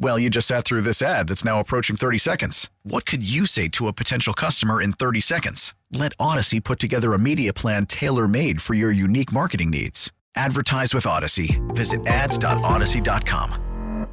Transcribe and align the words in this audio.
Well, 0.00 0.16
you 0.16 0.30
just 0.30 0.46
sat 0.46 0.64
through 0.64 0.82
this 0.82 1.02
ad 1.02 1.26
that's 1.26 1.44
now 1.44 1.58
approaching 1.58 1.96
30 1.96 2.18
seconds. 2.18 2.70
What 2.84 3.04
could 3.04 3.28
you 3.28 3.46
say 3.46 3.66
to 3.70 3.88
a 3.88 3.92
potential 3.92 4.32
customer 4.32 4.80
in 4.80 4.92
30 4.92 5.20
seconds? 5.20 5.74
Let 5.92 6.16
Audacy 6.18 6.62
put 6.62 6.78
together 6.78 7.14
a 7.14 7.18
media 7.18 7.52
plan 7.52 7.84
tailor 7.84 8.28
made 8.28 8.62
for 8.62 8.74
your 8.74 8.92
unique 8.92 9.32
marketing 9.32 9.70
needs. 9.70 10.12
Advertise 10.36 10.94
with 10.94 11.02
Audacy. 11.02 11.58
Visit 11.74 12.06
ads.audacy.com. 12.06 14.06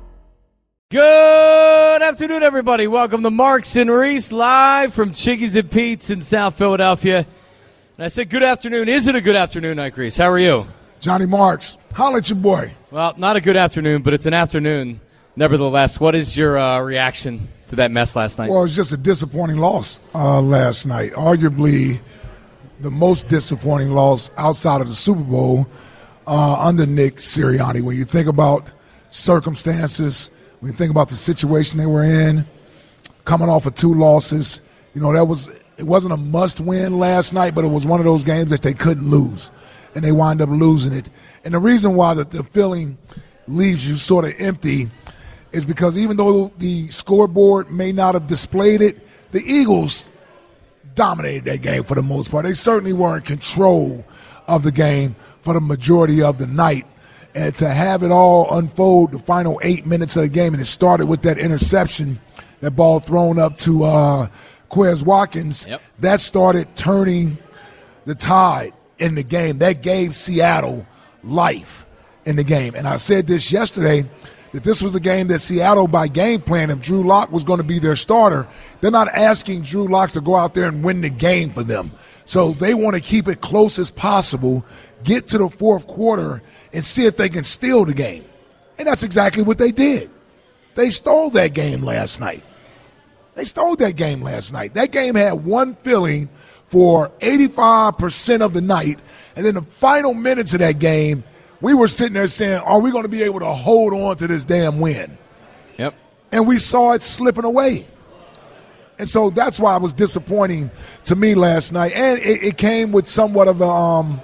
Good 0.90 2.02
afternoon, 2.02 2.42
everybody. 2.42 2.88
Welcome 2.88 3.22
to 3.22 3.30
Marks 3.30 3.76
and 3.76 3.92
Reese 3.92 4.32
live 4.32 4.92
from 4.92 5.14
Chickies 5.14 5.56
and 5.56 5.70
Pete's 5.70 6.10
in 6.10 6.22
South 6.22 6.58
Philadelphia. 6.58 7.28
And 7.98 8.06
I 8.06 8.08
said, 8.08 8.32
Good 8.32 8.44
afternoon. 8.44 8.90
Is 8.90 9.08
it 9.08 9.16
a 9.16 9.22
good 9.22 9.36
afternoon, 9.36 9.78
Ike 9.78 9.98
Reese? 9.98 10.18
How 10.18 10.32
are 10.32 10.40
you? 10.40 10.66
Johnny 11.00 11.28
Marks, 11.28 11.78
holla 11.94 12.18
at 12.18 12.30
your 12.30 12.40
boy. 12.40 12.74
Well, 12.90 13.14
not 13.18 13.36
a 13.36 13.42
good 13.42 13.58
afternoon, 13.58 14.02
but 14.02 14.16
it's 14.16 14.26
an 14.26 14.34
afternoon. 14.34 15.02
Nevertheless, 15.38 16.00
what 16.00 16.16
is 16.16 16.38
your 16.38 16.58
uh, 16.58 16.80
reaction 16.80 17.50
to 17.68 17.76
that 17.78 17.92
mess 17.92 18.16
last 18.16 18.38
night? 18.38 18.50
Well, 18.50 18.64
it's 18.64 18.76
just 18.76 18.94
a 18.94 18.98
disappointing 18.98 19.58
loss 19.58 20.00
uh, 20.14 20.42
last 20.42 20.86
night. 20.86 21.12
Arguably 21.14 22.00
the 22.80 22.92
most 22.92 23.28
disappointing 23.28 23.92
loss 23.92 24.32
outside 24.38 24.82
of 24.82 24.88
the 24.88 24.94
Super 24.94 25.24
Bowl 25.24 25.68
uh, 26.28 26.66
under 26.66 26.86
Nick 26.86 27.18
Sirianni. 27.18 27.82
When 27.82 27.98
you 27.98 28.06
think 28.06 28.28
about 28.28 28.72
circumstances, 29.10 30.32
when 30.60 30.72
you 30.72 30.78
think 30.78 30.92
about 30.92 31.10
the 31.10 31.16
situation 31.16 31.80
they 31.80 31.86
were 31.86 32.04
in, 32.04 32.46
coming 33.26 33.50
off 33.50 33.66
of 33.66 33.76
two 33.76 33.94
losses, 33.94 34.62
you 34.94 35.02
know 35.02 35.12
that 35.12 35.26
was 35.26 35.50
it 35.78 35.84
wasn't 35.84 36.14
a 36.14 36.18
must-win 36.18 36.98
last 36.98 37.34
night, 37.34 37.54
but 37.54 37.66
it 37.66 37.70
was 37.70 37.86
one 37.86 38.00
of 38.00 38.06
those 38.06 38.24
games 38.24 38.50
that 38.52 38.62
they 38.62 38.74
couldn't 38.74 39.10
lose, 39.10 39.52
and 39.94 40.04
they 40.04 40.14
wind 40.14 40.42
up 40.42 40.48
losing 40.50 40.94
it. 40.94 41.10
And 41.44 41.54
the 41.54 41.60
reason 41.60 41.96
why 41.96 42.14
that 42.14 42.32
the 42.32 42.44
feeling 42.44 42.98
leaves 43.48 43.88
you 43.88 43.96
sort 43.96 44.26
of 44.26 44.34
empty 44.40 44.90
is 45.56 45.66
because 45.66 45.98
even 45.98 46.18
though 46.18 46.52
the 46.58 46.88
scoreboard 46.90 47.72
may 47.72 47.92
not 47.92 48.14
have 48.14 48.28
displayed 48.28 48.82
it, 48.82 49.02
the 49.32 49.42
Eagles 49.46 50.06
dominated 50.94 51.46
that 51.46 51.62
game 51.62 51.84
for 51.84 51.96
the 51.96 52.04
most 52.04 52.30
part. 52.32 52.46
They 52.46 52.54
certainly 52.54 52.94
were 52.94 53.16
in 53.18 53.24
control 53.24 54.06
of 54.48 54.64
the 54.64 54.72
game 54.72 55.16
for 55.42 55.54
the 55.54 55.62
majority 55.62 56.22
of 56.22 56.38
the 56.38 56.48
night. 56.48 56.86
And 57.34 57.54
to 57.56 57.70
have 57.70 58.04
it 58.04 58.12
all 58.12 58.54
unfold 58.58 59.12
the 59.12 59.20
final 59.20 59.60
eight 59.64 59.86
minutes 59.86 60.16
of 60.16 60.24
the 60.24 60.30
game, 60.30 60.54
and 60.54 60.62
it 60.62 60.66
started 60.66 61.08
with 61.08 61.22
that 61.24 61.38
interception, 61.38 62.20
that 62.62 62.72
ball 62.72 63.00
thrown 63.00 63.40
up 63.40 63.58
to 63.58 63.84
uh, 63.84 64.28
Quez 64.70 65.04
Watkins, 65.04 65.66
Yep. 65.68 65.82
that 66.00 66.20
started 66.22 66.74
turning 66.76 67.38
the 68.06 68.16
tide 68.16 68.74
in 69.00 69.16
the 69.16 69.24
game. 69.24 69.58
That 69.60 69.82
gave 69.82 70.16
Seattle 70.16 70.86
life 71.24 71.86
in 72.24 72.38
the 72.38 72.44
game. 72.44 72.74
And 72.76 72.88
I 72.88 72.96
said 72.96 73.28
this 73.28 73.52
yesterday 73.52 74.06
that 74.56 74.64
this 74.64 74.82
was 74.82 74.96
a 74.96 75.02
game 75.02 75.28
that 75.28 75.40
Seattle, 75.40 75.86
by 75.86 76.08
game 76.08 76.40
plan, 76.40 76.70
if 76.70 76.80
Drew 76.80 77.06
Lock 77.06 77.30
was 77.30 77.44
going 77.44 77.58
to 77.58 77.66
be 77.66 77.78
their 77.78 77.98
starter, 77.98 78.48
they're 78.80 78.90
not 78.90 79.10
asking 79.10 79.64
Drew 79.64 79.86
Lock 79.86 80.12
to 80.12 80.22
go 80.22 80.34
out 80.34 80.54
there 80.54 80.70
and 80.70 80.82
win 80.82 81.02
the 81.02 81.10
game 81.10 81.52
for 81.52 81.62
them. 81.62 81.92
So 82.24 82.54
they 82.54 82.74
want 82.74 82.96
to 82.96 83.02
keep 83.02 83.28
it 83.28 83.42
close 83.42 83.78
as 83.78 83.92
possible, 83.92 84.66
get 85.04 85.28
to 85.28 85.40
the 85.40 85.50
fourth 85.50 85.88
quarter, 85.88 86.42
and 86.72 86.86
see 86.86 87.06
if 87.06 87.18
they 87.18 87.28
can 87.28 87.44
steal 87.44 87.84
the 87.84 87.94
game. 87.94 88.24
And 88.78 88.88
that's 88.88 89.04
exactly 89.04 89.44
what 89.44 89.58
they 89.58 89.74
did. 89.74 90.10
They 90.76 90.90
stole 90.90 91.32
that 91.32 91.54
game 91.54 91.84
last 91.84 92.22
night. 92.22 92.42
They 93.34 93.44
stole 93.44 93.76
that 93.76 93.98
game 93.98 94.22
last 94.22 94.54
night. 94.54 94.74
That 94.76 94.94
game 94.94 95.16
had 95.16 95.44
one 95.44 95.76
feeling 95.76 96.30
for 96.68 97.10
85% 97.20 98.40
of 98.40 98.54
the 98.54 98.62
night. 98.62 99.00
And 99.36 99.46
then 99.46 99.56
the 99.56 99.64
final 99.64 100.14
minutes 100.14 100.54
of 100.54 100.62
that 100.62 100.80
game, 100.80 101.26
we 101.66 101.74
were 101.74 101.88
sitting 101.88 102.14
there 102.14 102.28
saying, 102.28 102.60
Are 102.60 102.80
we 102.80 102.92
going 102.92 103.06
to 103.06 103.10
be 103.10 103.24
able 103.24 103.40
to 103.40 103.52
hold 103.52 103.92
on 103.92 104.16
to 104.18 104.28
this 104.28 104.46
damn 104.46 104.80
win? 104.80 105.18
Yep. 105.80 105.96
And 106.32 106.48
we 106.48 106.60
saw 106.60 106.92
it 106.92 107.02
slipping 107.02 107.44
away. 107.44 107.88
And 109.00 109.10
so 109.10 109.32
that's 109.32 109.60
why 109.60 109.76
it 109.76 109.82
was 109.82 109.92
disappointing 109.92 110.70
to 111.06 111.16
me 111.16 111.34
last 111.34 111.74
night. 111.74 111.94
And 111.94 112.20
it, 112.20 112.44
it 112.44 112.58
came 112.60 112.92
with 112.92 113.08
somewhat 113.08 113.48
of 113.48 113.62
a. 113.62 113.68
Um, 113.68 114.22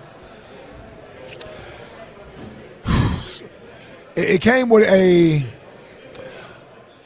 it 4.16 4.40
came 4.42 4.70
with 4.70 4.88
a 4.88 5.44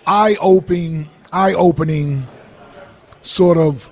eye-opening, 0.06 1.10
eye-opening 1.32 2.28
sort 3.22 3.58
of 3.58 3.90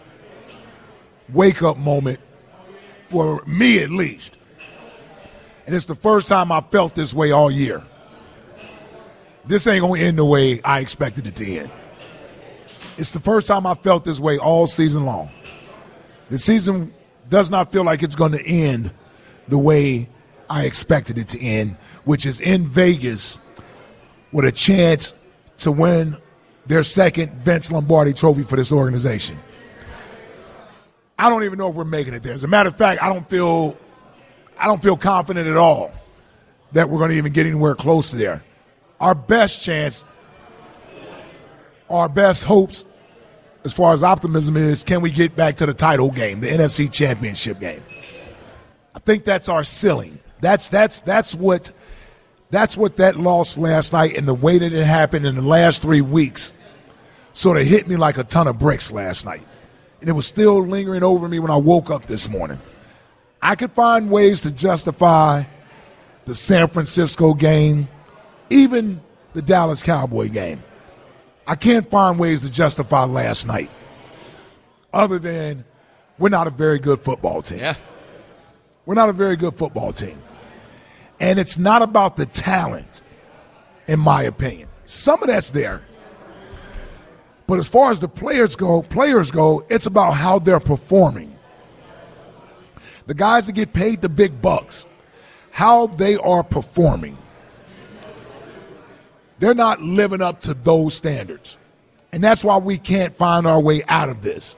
wake-up 1.29 1.77
moment 1.77 2.19
for 3.07 3.41
me, 3.45 3.81
at 3.81 3.91
least. 3.91 4.39
And 5.65 5.75
it's 5.75 5.85
the 5.85 5.95
first 5.95 6.27
time 6.27 6.51
I 6.51 6.61
felt 6.61 6.95
this 6.95 7.13
way 7.13 7.31
all 7.31 7.49
year. 7.49 7.83
This 9.45 9.67
ain't 9.67 9.81
gonna 9.81 9.99
end 9.99 10.17
the 10.17 10.25
way 10.25 10.61
I 10.61 10.79
expected 10.79 11.27
it 11.27 11.35
to 11.35 11.45
end. 11.45 11.69
It's 12.97 13.11
the 13.11 13.19
first 13.19 13.47
time 13.47 13.65
I 13.65 13.75
felt 13.75 14.05
this 14.05 14.19
way 14.19 14.37
all 14.37 14.67
season 14.67 15.05
long. 15.05 15.29
The 16.29 16.37
season 16.37 16.93
does 17.29 17.49
not 17.49 17.71
feel 17.71 17.83
like 17.83 18.03
it's 18.03 18.15
going 18.15 18.33
to 18.33 18.45
end 18.45 18.93
the 19.47 19.57
way 19.57 20.09
I 20.49 20.63
expected 20.63 21.17
it 21.17 21.27
to 21.29 21.41
end, 21.41 21.75
which 22.05 22.25
is 22.25 22.39
in 22.39 22.67
Vegas 22.67 23.41
with 24.31 24.45
a 24.45 24.51
chance 24.51 25.15
to 25.57 25.71
win 25.71 26.15
their 26.65 26.83
second 26.83 27.31
Vince 27.43 27.71
Lombardi 27.71 28.13
trophy 28.13 28.43
for 28.43 28.55
this 28.55 28.71
organization. 28.71 29.37
I 31.17 31.29
don't 31.29 31.43
even 31.43 31.57
know 31.57 31.69
if 31.69 31.75
we're 31.75 31.85
making 31.85 32.13
it 32.13 32.23
there. 32.23 32.33
As 32.33 32.43
a 32.43 32.47
matter 32.47 32.69
of 32.69 32.77
fact, 32.77 33.01
I 33.01 33.09
don't 33.11 33.27
feel 33.29 33.77
I 34.57 34.65
don't 34.65 34.81
feel 34.81 34.97
confident 34.97 35.47
at 35.47 35.57
all 35.57 35.91
that 36.73 36.89
we're 36.89 36.97
going 36.97 37.11
to 37.11 37.17
even 37.17 37.33
get 37.33 37.45
anywhere 37.45 37.75
close 37.75 38.11
to 38.11 38.17
there. 38.17 38.43
Our 38.99 39.15
best 39.15 39.61
chance, 39.61 40.05
our 41.89 42.09
best 42.09 42.43
hopes, 42.43 42.85
as 43.63 43.73
far 43.73 43.93
as 43.93 44.03
optimism 44.03 44.57
is, 44.57 44.83
can 44.83 45.01
we 45.01 45.11
get 45.11 45.35
back 45.35 45.55
to 45.57 45.65
the 45.65 45.73
title 45.73 46.11
game, 46.11 46.41
the 46.41 46.49
NFC 46.49 46.91
Championship 46.91 47.59
game? 47.59 47.81
I 48.95 48.99
think 48.99 49.23
that's 49.23 49.49
our 49.49 49.63
ceiling. 49.63 50.19
That's 50.41 50.69
that's 50.69 51.01
that's 51.01 51.33
what 51.33 51.71
that's 52.51 52.77
what 52.77 52.97
that 52.97 53.17
loss 53.17 53.57
last 53.57 53.93
night 53.93 54.15
and 54.17 54.27
the 54.27 54.33
way 54.33 54.59
that 54.59 54.73
it 54.73 54.85
happened 54.85 55.25
in 55.25 55.35
the 55.35 55.41
last 55.41 55.81
three 55.81 56.01
weeks 56.01 56.53
sort 57.31 57.57
of 57.57 57.65
hit 57.65 57.87
me 57.87 57.95
like 57.95 58.17
a 58.17 58.23
ton 58.23 58.47
of 58.47 58.59
bricks 58.59 58.91
last 58.91 59.25
night. 59.25 59.41
And 60.01 60.09
it 60.09 60.13
was 60.13 60.27
still 60.27 60.65
lingering 60.65 61.03
over 61.03 61.27
me 61.27 61.39
when 61.39 61.49
I 61.49 61.55
woke 61.55 61.89
up 61.89 62.05
this 62.05 62.29
morning. 62.29 62.59
I 63.43 63.55
could 63.55 63.73
find 63.73 64.09
ways 64.09 64.39
to 64.41 64.53
justify 64.53 65.43
the 66.23 66.33
San 66.33 66.69
Francisco 66.69 67.33
game, 67.33 67.89
even 68.49 69.01
the 69.33 69.41
Dallas 69.41 69.83
Cowboy 69.83 70.29
game. 70.29 70.63
I 71.45 71.57
can't 71.57 71.89
find 71.89 72.17
ways 72.17 72.39
to 72.41 72.51
justify 72.51 73.03
last 73.03 73.45
night, 73.45 73.69
other 74.93 75.19
than 75.19 75.65
we're 76.17 76.29
not 76.29 76.47
a 76.47 76.51
very 76.51 76.79
good 76.79 77.01
football 77.01 77.41
team. 77.41 77.59
Yeah. 77.59 77.75
We're 78.85 78.95
not 78.95 79.09
a 79.09 79.13
very 79.13 79.35
good 79.35 79.55
football 79.55 79.91
team. 79.91 80.17
And 81.19 81.37
it's 81.37 81.57
not 81.57 81.81
about 81.81 82.15
the 82.15 82.25
talent, 82.25 83.01
in 83.87 83.99
my 83.99 84.23
opinion. 84.23 84.69
Some 84.85 85.21
of 85.21 85.27
that's 85.27 85.51
there. 85.51 85.81
But 87.45 87.59
as 87.59 87.67
far 87.67 87.91
as 87.91 87.99
the 87.99 88.07
players 88.07 88.55
go, 88.55 88.83
players 88.83 89.31
go, 89.31 89.65
it's 89.69 89.85
about 89.85 90.11
how 90.11 90.39
they're 90.39 90.61
performing. 90.61 91.32
The 93.05 93.13
guys 93.13 93.47
that 93.47 93.53
get 93.53 93.73
paid 93.73 94.01
the 94.01 94.09
big 94.09 94.41
bucks, 94.41 94.87
how 95.51 95.87
they 95.87 96.15
are 96.17 96.43
performing. 96.43 97.17
They're 99.39 99.53
not 99.53 99.81
living 99.81 100.21
up 100.21 100.39
to 100.41 100.53
those 100.53 100.93
standards. 100.93 101.57
And 102.11 102.23
that's 102.23 102.43
why 102.43 102.57
we 102.57 102.77
can't 102.77 103.15
find 103.17 103.45
our 103.45 103.59
way 103.59 103.83
out 103.87 104.07
of 104.07 104.21
this. 104.21 104.55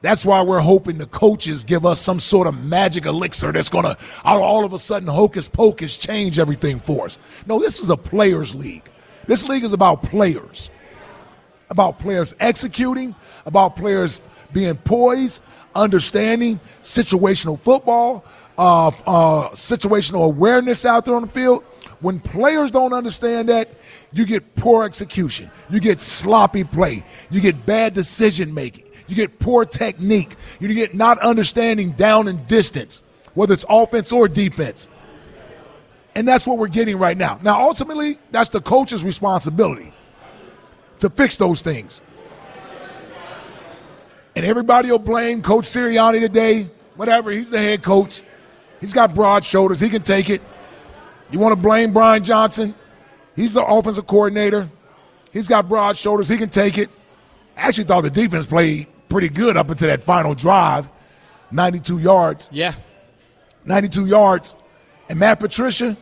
That's 0.00 0.26
why 0.26 0.42
we're 0.42 0.60
hoping 0.60 0.98
the 0.98 1.06
coaches 1.06 1.64
give 1.64 1.86
us 1.86 2.00
some 2.00 2.18
sort 2.18 2.46
of 2.46 2.62
magic 2.62 3.06
elixir 3.06 3.52
that's 3.52 3.70
going 3.70 3.84
to 3.84 3.96
all 4.24 4.64
of 4.64 4.72
a 4.72 4.78
sudden 4.78 5.08
hocus 5.08 5.48
pocus 5.48 5.96
change 5.96 6.38
everything 6.38 6.80
for 6.80 7.06
us. 7.06 7.18
No, 7.46 7.58
this 7.58 7.80
is 7.80 7.88
a 7.88 7.96
players' 7.96 8.54
league. 8.54 8.90
This 9.26 9.48
league 9.48 9.64
is 9.64 9.72
about 9.72 10.02
players, 10.02 10.70
about 11.70 11.98
players 11.98 12.34
executing, 12.38 13.14
about 13.46 13.76
players 13.76 14.20
being 14.52 14.76
poised, 14.76 15.42
understanding 15.74 16.60
situational 16.80 17.60
football, 17.60 18.24
uh, 18.58 18.88
uh, 18.88 19.48
situational 19.50 20.24
awareness 20.24 20.84
out 20.84 21.04
there 21.04 21.16
on 21.16 21.22
the 21.22 21.28
field. 21.28 21.64
When 22.00 22.20
players 22.20 22.70
don't 22.70 22.92
understand 22.92 23.48
that, 23.48 23.70
you 24.12 24.26
get 24.26 24.54
poor 24.56 24.84
execution, 24.84 25.50
you 25.70 25.80
get 25.80 26.00
sloppy 26.00 26.64
play, 26.64 27.02
you 27.30 27.40
get 27.40 27.66
bad 27.66 27.94
decision 27.94 28.54
making, 28.54 28.84
you 29.08 29.16
get 29.16 29.38
poor 29.38 29.64
technique, 29.64 30.36
you 30.60 30.72
get 30.72 30.94
not 30.94 31.18
understanding 31.18 31.92
down 31.92 32.28
and 32.28 32.46
distance, 32.46 33.02
whether 33.34 33.54
it's 33.54 33.64
offense 33.68 34.12
or 34.12 34.28
defense. 34.28 34.88
And 36.14 36.28
that's 36.28 36.46
what 36.46 36.58
we're 36.58 36.68
getting 36.68 36.96
right 36.96 37.16
now. 37.16 37.40
Now, 37.42 37.60
ultimately, 37.62 38.18
that's 38.30 38.50
the 38.50 38.60
coach's 38.60 39.04
responsibility 39.04 39.92
to 41.00 41.10
fix 41.10 41.36
those 41.36 41.60
things. 41.60 42.00
And 44.36 44.44
everybody 44.44 44.90
will 44.90 44.98
blame 44.98 45.42
Coach 45.42 45.64
Sirianni 45.64 46.20
today. 46.20 46.70
Whatever, 46.96 47.30
he's 47.30 47.50
the 47.50 47.58
head 47.58 47.82
coach. 47.82 48.22
He's 48.80 48.92
got 48.92 49.14
broad 49.14 49.44
shoulders. 49.44 49.80
He 49.80 49.88
can 49.88 50.02
take 50.02 50.28
it. 50.28 50.42
You 51.30 51.38
want 51.38 51.52
to 51.52 51.60
blame 51.60 51.92
Brian 51.92 52.22
Johnson? 52.22 52.74
He's 53.34 53.54
the 53.54 53.64
offensive 53.64 54.06
coordinator. 54.06 54.70
He's 55.32 55.48
got 55.48 55.68
broad 55.68 55.96
shoulders. 55.96 56.28
He 56.28 56.36
can 56.36 56.50
take 56.50 56.78
it. 56.78 56.90
I 57.56 57.62
actually 57.62 57.84
thought 57.84 58.02
the 58.02 58.10
defense 58.10 58.46
played 58.46 58.86
pretty 59.08 59.28
good 59.28 59.56
up 59.56 59.70
until 59.70 59.88
that 59.88 60.02
final 60.02 60.34
drive 60.34 60.88
92 61.50 61.98
yards. 61.98 62.48
Yeah. 62.52 62.74
92 63.64 64.06
yards. 64.06 64.54
And 65.08 65.18
Matt 65.18 65.40
Patricia, 65.40 65.96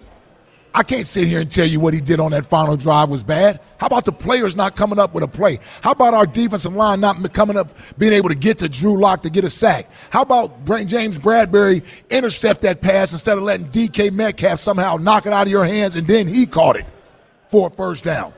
I 0.74 0.82
can't 0.82 1.06
sit 1.06 1.28
here 1.28 1.40
and 1.40 1.50
tell 1.50 1.66
you 1.66 1.80
what 1.80 1.92
he 1.92 2.00
did 2.00 2.18
on 2.18 2.30
that 2.30 2.46
final 2.46 2.76
drive 2.76 3.10
was 3.10 3.22
bad. 3.22 3.60
How 3.76 3.88
about 3.88 4.06
the 4.06 4.12
players 4.12 4.56
not 4.56 4.74
coming 4.74 4.98
up 4.98 5.12
with 5.12 5.22
a 5.22 5.28
play? 5.28 5.58
How 5.82 5.90
about 5.90 6.14
our 6.14 6.24
defensive 6.24 6.74
line 6.74 7.00
not 7.00 7.32
coming 7.34 7.58
up, 7.58 7.76
being 7.98 8.14
able 8.14 8.30
to 8.30 8.34
get 8.34 8.60
to 8.60 8.70
Drew 8.70 8.98
Lock 8.98 9.22
to 9.22 9.30
get 9.30 9.44
a 9.44 9.50
sack? 9.50 9.90
How 10.08 10.22
about 10.22 10.64
James 10.86 11.18
Bradberry 11.18 11.84
intercept 12.08 12.62
that 12.62 12.80
pass 12.80 13.12
instead 13.12 13.36
of 13.36 13.44
letting 13.44 13.66
DK 13.66 14.12
Metcalf 14.12 14.58
somehow 14.60 14.96
knock 14.96 15.26
it 15.26 15.32
out 15.32 15.46
of 15.46 15.50
your 15.50 15.66
hands 15.66 15.96
and 15.96 16.06
then 16.06 16.26
he 16.26 16.46
caught 16.46 16.76
it 16.76 16.86
for 17.50 17.68
a 17.68 17.70
first 17.70 18.02
down? 18.02 18.32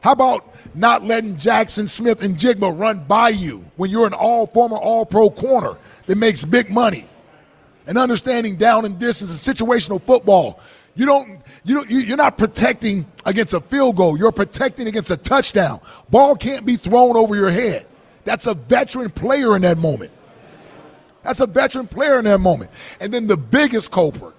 How 0.00 0.12
about 0.12 0.54
not 0.76 1.02
letting 1.02 1.34
Jackson 1.36 1.88
Smith-Njigba 1.88 2.78
run 2.78 3.04
by 3.04 3.30
you 3.30 3.64
when 3.76 3.90
you're 3.90 4.06
an 4.06 4.12
all 4.12 4.46
former 4.46 4.76
all 4.76 5.06
pro 5.06 5.28
corner 5.28 5.76
that 6.06 6.16
makes 6.16 6.44
big 6.44 6.70
money? 6.70 7.08
And 7.86 7.98
understanding 7.98 8.56
down 8.56 8.84
and 8.84 8.98
distance 8.98 9.46
and 9.46 9.56
situational 9.56 10.00
football. 10.00 10.60
You 10.96 11.06
don't, 11.06 11.40
you 11.64 11.74
don't, 11.74 11.90
you're 11.90 12.16
not 12.16 12.38
protecting 12.38 13.06
against 13.24 13.52
a 13.52 13.60
field 13.60 13.96
goal. 13.96 14.16
You're 14.16 14.32
protecting 14.32 14.86
against 14.86 15.10
a 15.10 15.16
touchdown. 15.16 15.80
Ball 16.08 16.36
can't 16.36 16.64
be 16.64 16.76
thrown 16.76 17.16
over 17.16 17.34
your 17.34 17.50
head. 17.50 17.86
That's 18.24 18.46
a 18.46 18.54
veteran 18.54 19.10
player 19.10 19.56
in 19.56 19.62
that 19.62 19.76
moment. 19.76 20.12
That's 21.22 21.40
a 21.40 21.46
veteran 21.46 21.88
player 21.88 22.18
in 22.18 22.26
that 22.26 22.38
moment. 22.38 22.70
And 23.00 23.12
then 23.12 23.26
the 23.26 23.36
biggest 23.36 23.90
culprit, 23.90 24.34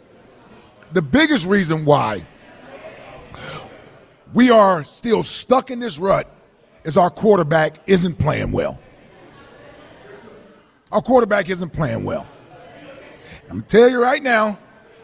the 0.93 1.01
biggest 1.01 1.45
reason 1.45 1.83
why 1.83 2.25
we 4.33 4.49
are 4.49 4.83
still 4.83 5.23
stuck 5.23 5.71
in 5.71 5.79
this 5.79 5.99
rut 5.99 6.29
is 6.83 6.95
our 6.97 7.09
quarterback 7.09 7.79
isn't 7.87 8.17
playing 8.17 8.51
well. 8.51 8.79
Our 10.91 11.01
quarterback 11.01 11.49
isn't 11.49 11.71
playing 11.71 12.05
well. 12.05 12.27
I'm 13.49 13.61
to 13.61 13.67
tell 13.67 13.89
you 13.89 14.01
right 14.01 14.21
now, 14.21 14.57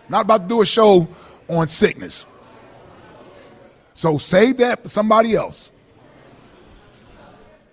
not 0.08 0.22
about 0.22 0.44
to 0.44 0.48
do 0.48 0.62
a 0.62 0.66
show 0.66 1.08
on 1.52 1.68
sickness. 1.68 2.26
So 3.94 4.18
save 4.18 4.58
that 4.58 4.84
for 4.84 4.90
somebody 4.90 5.36
else. 5.36 5.72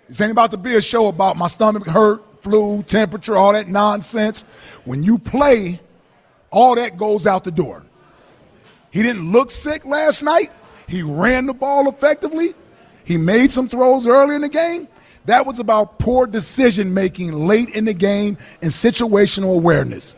This 0.08 0.20
ain't 0.20 0.32
about 0.32 0.50
to 0.52 0.56
be 0.56 0.74
a 0.74 0.80
show 0.80 1.08
about 1.08 1.36
my 1.36 1.46
stomach 1.46 1.86
hurt, 1.86 2.22
flu, 2.42 2.82
temperature, 2.82 3.36
all 3.36 3.52
that 3.52 3.68
nonsense. 3.68 4.44
When 4.84 5.02
you 5.02 5.18
play, 5.18 5.80
all 6.50 6.74
that 6.76 6.96
goes 6.96 7.26
out 7.26 7.44
the 7.44 7.50
door. 7.50 7.84
He 8.90 9.02
didn't 9.02 9.30
look 9.30 9.50
sick 9.50 9.84
last 9.84 10.22
night. 10.22 10.50
He 10.86 11.02
ran 11.02 11.46
the 11.46 11.54
ball 11.54 11.88
effectively. 11.88 12.54
He 13.04 13.16
made 13.16 13.50
some 13.50 13.68
throws 13.68 14.06
early 14.06 14.34
in 14.34 14.42
the 14.42 14.48
game. 14.48 14.88
That 15.26 15.46
was 15.46 15.58
about 15.58 15.98
poor 15.98 16.26
decision 16.26 16.94
making 16.94 17.32
late 17.46 17.68
in 17.70 17.84
the 17.84 17.92
game 17.92 18.38
and 18.62 18.70
situational 18.70 19.54
awareness. 19.54 20.16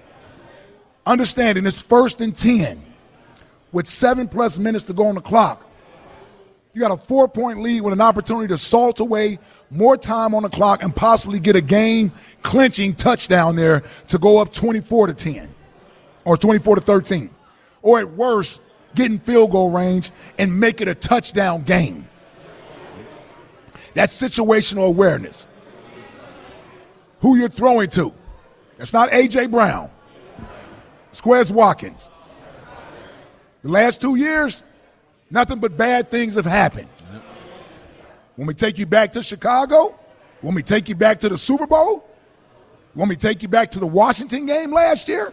Understanding 1.05 1.67
it's 1.67 1.83
first 1.83 2.21
and 2.21 2.37
10 2.37 2.90
with 3.73 3.87
seven 3.87 4.29
plus 4.29 4.59
minutes 4.59 4.85
to 4.85 4.93
go 4.93 5.07
on 5.07 5.15
the 5.15 5.21
clock. 5.21 5.67
You 6.73 6.81
got 6.81 6.93
a 6.93 6.97
four 6.97 7.29
point 7.29 7.63
lead 7.63 7.81
with 7.81 7.93
an 7.93 8.01
opportunity 8.01 8.49
to 8.49 8.57
salt 8.57 9.01
away 9.01 9.39
more 9.71 9.97
time 9.97 10.35
on 10.35 10.43
the 10.43 10.49
clock 10.49 10.83
and 10.83 10.95
possibly 10.95 11.41
get 11.41 11.57
a 11.57 11.61
game 11.61 12.13
clinching 12.43 12.95
touchdown 12.95 13.57
there 13.57 13.83
to 14.09 14.19
go 14.19 14.39
up 14.39 14.53
24 14.53 15.09
to 15.09 15.15
10 15.15 15.53
or 16.25 16.37
24 16.37 16.77
to 16.77 16.81
13. 16.81 17.31
Or 17.83 17.99
at 17.99 18.11
worst, 18.13 18.61
get 18.95 19.11
in 19.11 19.19
field 19.19 19.51
goal 19.51 19.71
range 19.71 20.11
and 20.39 20.59
make 20.59 20.81
it 20.81 20.89
a 20.89 20.95
touchdown 20.95 21.63
game. 21.63 22.09
That's 23.95 24.21
situational 24.21 24.87
awareness. 24.87 25.47
Who 27.21 27.37
you're 27.37 27.49
throwing 27.49 27.91
to. 27.91 28.13
That's 28.79 28.93
not 28.93 29.13
A.J. 29.13 29.49
Brown. 29.49 29.91
Squares 31.13 31.53
Watkins. 31.53 32.09
The 33.63 33.69
last 33.69 34.01
two 34.01 34.17
years, 34.17 34.63
nothing 35.31 35.59
but 35.59 35.77
bad 35.77 36.11
things 36.11 36.35
have 36.35 36.47
happened. 36.47 36.89
When 38.37 38.47
we 38.47 38.55
take 38.55 38.79
you 38.79 38.87
back 38.87 39.13
to 39.13 39.23
Chicago, 39.23 39.99
when 40.41 40.55
we 40.55 40.63
take 40.63 40.89
you 40.89 40.95
back 40.95 41.19
to 41.21 41.29
the 41.29 41.37
Super 41.37 41.67
Bowl, 41.67 42.09
when 42.95 43.09
we 43.09 43.17
take 43.17 43.43
you 43.43 43.49
back 43.49 43.73
to 43.73 43.79
the 43.79 43.87
Washington 43.87 44.47
game 44.47 44.73
last 44.73 45.09
year, 45.09 45.33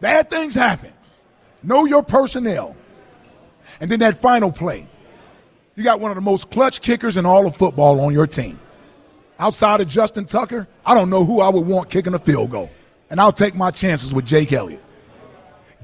bad 0.00 0.28
things 0.28 0.54
happen. 0.54 0.92
Know 1.62 1.86
your 1.86 2.02
personnel. 2.02 2.76
And 3.80 3.90
then 3.90 4.00
that 4.00 4.20
final 4.20 4.52
play. 4.52 4.86
You 5.74 5.82
got 5.82 5.98
one 5.98 6.10
of 6.10 6.14
the 6.16 6.20
most 6.20 6.50
clutch 6.50 6.82
kickers 6.82 7.16
in 7.16 7.26
all 7.26 7.46
of 7.46 7.56
football 7.56 8.00
on 8.00 8.12
your 8.12 8.26
team. 8.26 8.60
Outside 9.38 9.80
of 9.80 9.88
Justin 9.88 10.26
Tucker, 10.26 10.68
I 10.86 10.94
don't 10.94 11.10
know 11.10 11.24
who 11.24 11.40
I 11.40 11.48
would 11.48 11.66
want 11.66 11.90
kicking 11.90 12.14
a 12.14 12.18
field 12.18 12.50
goal. 12.50 12.70
And 13.10 13.20
I'll 13.20 13.32
take 13.32 13.54
my 13.54 13.70
chances 13.70 14.12
with 14.12 14.26
Jake 14.26 14.52
Elliott. 14.52 14.83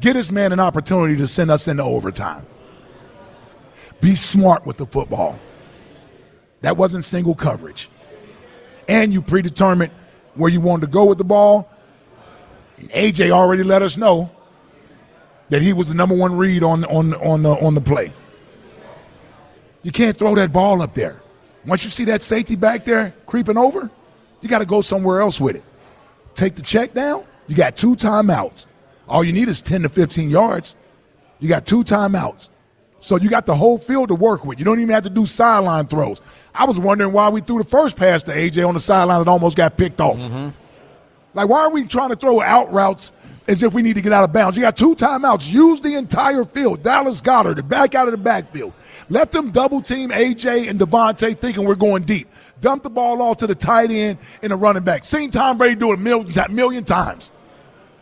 Get 0.00 0.14
this 0.14 0.32
man 0.32 0.52
an 0.52 0.61
opportunity 0.61 1.17
to 1.17 1.26
send 1.26 1.50
us 1.50 1.69
into 1.69 1.82
overtime. 1.82 2.47
Be 4.00 4.14
smart 4.14 4.64
with 4.64 4.79
the 4.79 4.87
football. 4.87 5.38
That 6.62 6.76
wasn't 6.76 7.04
single 7.04 7.35
coverage. 7.35 7.90
And 8.88 9.12
you 9.12 9.21
predetermined 9.21 9.92
where 10.35 10.50
you 10.50 10.61
wanted 10.61 10.87
to 10.87 10.92
go 10.92 11.04
with 11.04 11.19
the 11.19 11.25
ball. 11.25 11.71
And 12.78 12.90
AJ 12.90 13.30
already 13.30 13.62
let 13.62 13.83
us 13.83 13.99
know 13.99 14.30
that 15.50 15.61
he 15.61 15.73
was 15.73 15.88
the 15.88 15.95
number 15.95 16.14
one 16.14 16.37
read 16.37 16.62
on 16.62 16.85
on 16.85 17.12
on 17.14 17.42
the, 17.42 17.50
on 17.50 17.75
the 17.75 17.80
play. 17.80 18.14
You 19.83 19.92
can't 19.92 20.16
throw 20.16 20.35
that 20.35 20.52
ball 20.52 20.80
up 20.83 20.95
there. 20.95 21.21
Once 21.66 21.85
you 21.85 21.90
see 21.90 22.04
that 22.04 22.23
safety 22.23 22.57
back 22.57 22.85
there 22.85 23.14
creeping 23.26 23.59
over, 23.59 23.90
you 24.40 24.49
got 24.49 24.61
to 24.61 24.66
go 24.66 24.80
somewhere 24.80 25.21
else 25.21 25.40
with 25.40 25.57
it. 25.57 25.64
Take 26.35 26.54
the 26.54 26.62
check 26.62 26.95
down. 26.95 27.25
You 27.49 27.57
got 27.57 27.76
two 27.76 27.97
timeouts. 27.97 28.66
All 29.11 29.25
you 29.25 29.33
need 29.33 29.49
is 29.49 29.61
10 29.61 29.83
to 29.83 29.88
15 29.88 30.31
yards. 30.31 30.76
You 31.40 31.49
got 31.49 31.67
two 31.67 31.83
timeouts. 31.83 32.49
So 33.00 33.17
you 33.17 33.29
got 33.29 33.47
the 33.47 33.55
whole 33.55 33.79
field 33.79 34.09
to 34.09 34.14
work 34.14 34.45
with. 34.45 34.59
You 34.59 34.64
don't 34.64 34.79
even 34.79 34.95
have 34.95 35.02
to 35.05 35.11
do 35.11 35.26
sideline 35.26 35.87
throws. 35.87 36.21
I 36.55 36.64
was 36.64 36.79
wondering 36.79 37.12
why 37.12 37.29
we 37.31 37.40
threw 37.40 37.59
the 37.59 37.69
first 37.69 37.97
pass 37.97 38.23
to 38.25 38.33
AJ 38.33 38.67
on 38.67 38.75
the 38.75 38.81
sideline 38.81 39.19
that 39.25 39.29
almost 39.29 39.57
got 39.57 39.76
picked 39.76 40.00
off. 40.00 40.19
Mm-hmm. 40.19 40.50
Like, 41.35 41.49
why 41.49 41.62
are 41.62 41.71
we 41.71 41.87
trying 41.87 42.11
to 42.11 42.17
throw 42.17 42.40
out 42.40 42.73
routes 42.73 43.12
as 43.49 43.62
if 43.62 43.73
we 43.73 43.83
need 43.83 43.95
to 43.95 44.02
get 44.02 44.12
out 44.12 44.25
of 44.25 44.33
bounds? 44.33 44.57
You 44.57 44.62
got 44.62 44.76
two 44.76 44.95
timeouts. 44.95 45.50
Use 45.50 45.81
the 45.81 45.95
entire 45.95 46.45
field. 46.45 46.83
Dallas 46.83 47.21
Goedert, 47.21 47.67
back 47.69 47.95
out 47.95 48.07
of 48.07 48.12
the 48.12 48.19
backfield. 48.19 48.75
Let 49.09 49.33
them 49.33 49.50
double 49.50 49.81
team 49.81 50.11
AJ 50.11 50.69
and 50.69 50.79
DeVonta 50.79 51.37
thinking 51.37 51.64
we're 51.64 51.75
going 51.75 52.02
deep. 52.02 52.29
Dump 52.61 52.83
the 52.83 52.90
ball 52.90 53.23
off 53.23 53.38
to 53.38 53.47
the 53.47 53.55
tight 53.55 53.90
end 53.90 54.19
and 54.43 54.52
the 54.52 54.57
running 54.57 54.83
back. 54.85 55.05
Seen 55.05 55.31
Tom 55.31 55.57
Brady 55.57 55.75
do 55.75 55.93
it 55.93 55.95
a 55.95 55.97
million, 55.97 56.38
a 56.38 56.49
million 56.50 56.85
times. 56.85 57.33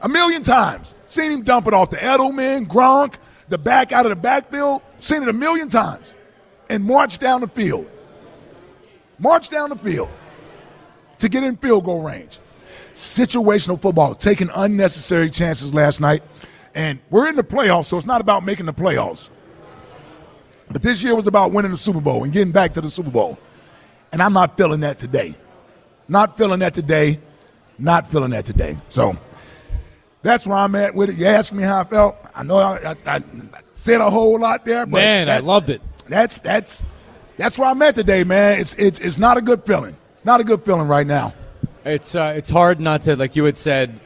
A 0.00 0.08
million 0.08 0.42
times. 0.42 0.94
Seen 1.06 1.30
him 1.30 1.42
dump 1.42 1.66
it 1.66 1.74
off 1.74 1.90
to 1.90 1.96
Edelman, 1.96 2.66
Gronk, 2.66 3.14
the 3.48 3.58
back 3.58 3.92
out 3.92 4.06
of 4.06 4.10
the 4.10 4.16
backfield. 4.16 4.82
Seen 5.00 5.22
it 5.22 5.28
a 5.28 5.32
million 5.32 5.68
times. 5.68 6.14
And 6.68 6.84
march 6.84 7.18
down 7.18 7.40
the 7.40 7.48
field. 7.48 7.86
March 9.18 9.48
down 9.50 9.70
the 9.70 9.76
field 9.76 10.08
to 11.18 11.28
get 11.28 11.42
in 11.42 11.56
field 11.56 11.84
goal 11.84 12.02
range. 12.02 12.38
Situational 12.94 13.80
football, 13.80 14.14
taking 14.14 14.50
unnecessary 14.54 15.30
chances 15.30 15.74
last 15.74 16.00
night. 16.00 16.22
And 16.74 17.00
we're 17.10 17.28
in 17.28 17.36
the 17.36 17.44
playoffs, 17.44 17.86
so 17.86 17.96
it's 17.96 18.06
not 18.06 18.20
about 18.20 18.44
making 18.44 18.66
the 18.66 18.74
playoffs. 18.74 19.30
But 20.70 20.82
this 20.82 21.02
year 21.02 21.16
was 21.16 21.26
about 21.26 21.52
winning 21.52 21.70
the 21.70 21.76
Super 21.76 22.00
Bowl 22.00 22.24
and 22.24 22.32
getting 22.32 22.52
back 22.52 22.74
to 22.74 22.80
the 22.80 22.90
Super 22.90 23.10
Bowl. 23.10 23.38
And 24.12 24.22
I'm 24.22 24.32
not 24.32 24.56
feeling 24.56 24.80
that 24.80 24.98
today. 24.98 25.34
Not 26.08 26.36
feeling 26.36 26.60
that 26.60 26.74
today. 26.74 27.20
Not 27.78 28.10
feeling 28.10 28.30
that 28.30 28.44
today. 28.44 28.76
So 28.88 29.16
That's 30.22 30.46
where 30.46 30.56
I'm 30.56 30.74
at 30.74 30.94
with 30.94 31.10
it. 31.10 31.16
You 31.16 31.26
asked 31.26 31.52
me 31.52 31.62
how 31.62 31.80
I 31.80 31.84
felt. 31.84 32.16
I 32.34 32.42
know 32.42 32.58
I, 32.58 32.96
I, 33.06 33.16
I 33.16 33.22
said 33.74 34.00
a 34.00 34.10
whole 34.10 34.38
lot 34.38 34.64
there, 34.64 34.84
but 34.86 34.98
Man, 34.98 35.30
I 35.30 35.38
loved 35.38 35.70
it. 35.70 35.80
That's 36.08 36.40
that's 36.40 36.84
that's 37.36 37.58
where 37.58 37.68
I'm 37.68 37.80
at 37.82 37.94
today, 37.94 38.24
man. 38.24 38.60
It's 38.60 38.74
it's 38.74 38.98
it's 38.98 39.18
not 39.18 39.36
a 39.36 39.40
good 39.40 39.64
feeling. 39.64 39.96
It's 40.16 40.24
not 40.24 40.40
a 40.40 40.44
good 40.44 40.64
feeling 40.64 40.88
right 40.88 41.06
now. 41.06 41.34
It's 41.84 42.14
uh, 42.14 42.34
it's 42.36 42.50
hard 42.50 42.80
not 42.80 43.02
to 43.02 43.16
like 43.16 43.36
you 43.36 43.44
had 43.44 43.56
said. 43.56 44.00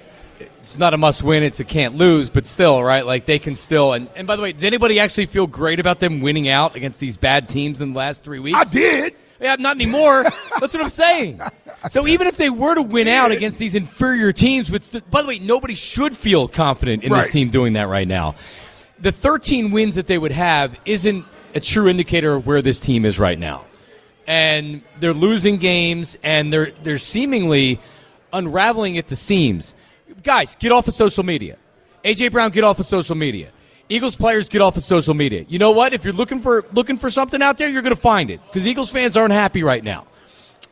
It's 0.60 0.78
not 0.78 0.94
a 0.94 0.98
must 0.98 1.24
win. 1.24 1.42
It's 1.42 1.58
a 1.58 1.64
can't 1.64 1.96
lose, 1.96 2.30
but 2.30 2.46
still, 2.46 2.84
right? 2.84 3.04
Like 3.04 3.24
they 3.24 3.40
can 3.40 3.56
still. 3.56 3.94
And, 3.94 4.08
and 4.14 4.28
by 4.28 4.36
the 4.36 4.42
way, 4.42 4.52
does 4.52 4.62
anybody 4.62 5.00
actually 5.00 5.26
feel 5.26 5.48
great 5.48 5.80
about 5.80 5.98
them 5.98 6.20
winning 6.20 6.48
out 6.48 6.76
against 6.76 7.00
these 7.00 7.16
bad 7.16 7.48
teams 7.48 7.80
in 7.80 7.92
the 7.92 7.98
last 7.98 8.22
three 8.22 8.38
weeks? 8.38 8.56
I 8.56 8.64
did. 8.64 9.16
Yeah, 9.42 9.56
not 9.56 9.76
anymore. 9.76 10.22
That's 10.60 10.72
what 10.72 10.80
I'm 10.80 10.88
saying. 10.88 11.40
So 11.90 12.06
even 12.06 12.28
if 12.28 12.36
they 12.36 12.48
were 12.48 12.74
to 12.76 12.82
win 12.82 13.08
out 13.08 13.32
against 13.32 13.58
these 13.58 13.74
inferior 13.74 14.32
teams, 14.32 14.70
which 14.70 14.88
by 15.10 15.22
the 15.22 15.28
way, 15.28 15.38
nobody 15.40 15.74
should 15.74 16.16
feel 16.16 16.46
confident 16.46 17.02
in 17.02 17.12
this 17.12 17.30
team 17.30 17.50
doing 17.50 17.72
that 17.72 17.88
right 17.88 18.06
now. 18.06 18.36
The 19.00 19.10
13 19.10 19.72
wins 19.72 19.96
that 19.96 20.06
they 20.06 20.16
would 20.16 20.30
have 20.30 20.78
isn't 20.84 21.24
a 21.54 21.60
true 21.60 21.88
indicator 21.88 22.34
of 22.34 22.46
where 22.46 22.62
this 22.62 22.78
team 22.78 23.04
is 23.04 23.18
right 23.18 23.38
now. 23.38 23.64
And 24.28 24.82
they're 25.00 25.12
losing 25.12 25.56
games 25.56 26.16
and 26.22 26.52
they're 26.52 26.70
they're 26.84 26.98
seemingly 26.98 27.80
unraveling 28.32 28.96
at 28.96 29.08
the 29.08 29.16
seams. 29.16 29.74
Guys, 30.22 30.54
get 30.56 30.70
off 30.70 30.86
of 30.86 30.94
social 30.94 31.24
media. 31.24 31.58
AJ 32.04 32.30
Brown, 32.30 32.52
get 32.52 32.62
off 32.62 32.78
of 32.78 32.86
social 32.86 33.16
media. 33.16 33.50
Eagles 33.92 34.16
players 34.16 34.48
get 34.48 34.62
off 34.62 34.78
of 34.78 34.82
social 34.82 35.12
media. 35.12 35.44
You 35.48 35.58
know 35.58 35.72
what? 35.72 35.92
If 35.92 36.02
you're 36.02 36.14
looking 36.14 36.40
for 36.40 36.64
looking 36.72 36.96
for 36.96 37.10
something 37.10 37.42
out 37.42 37.58
there, 37.58 37.68
you're 37.68 37.82
going 37.82 37.94
to 37.94 38.00
find 38.00 38.30
it 38.30 38.40
because 38.46 38.66
Eagles 38.66 38.90
fans 38.90 39.18
aren't 39.18 39.34
happy 39.34 39.62
right 39.62 39.84
now. 39.84 40.06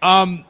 Um, 0.00 0.46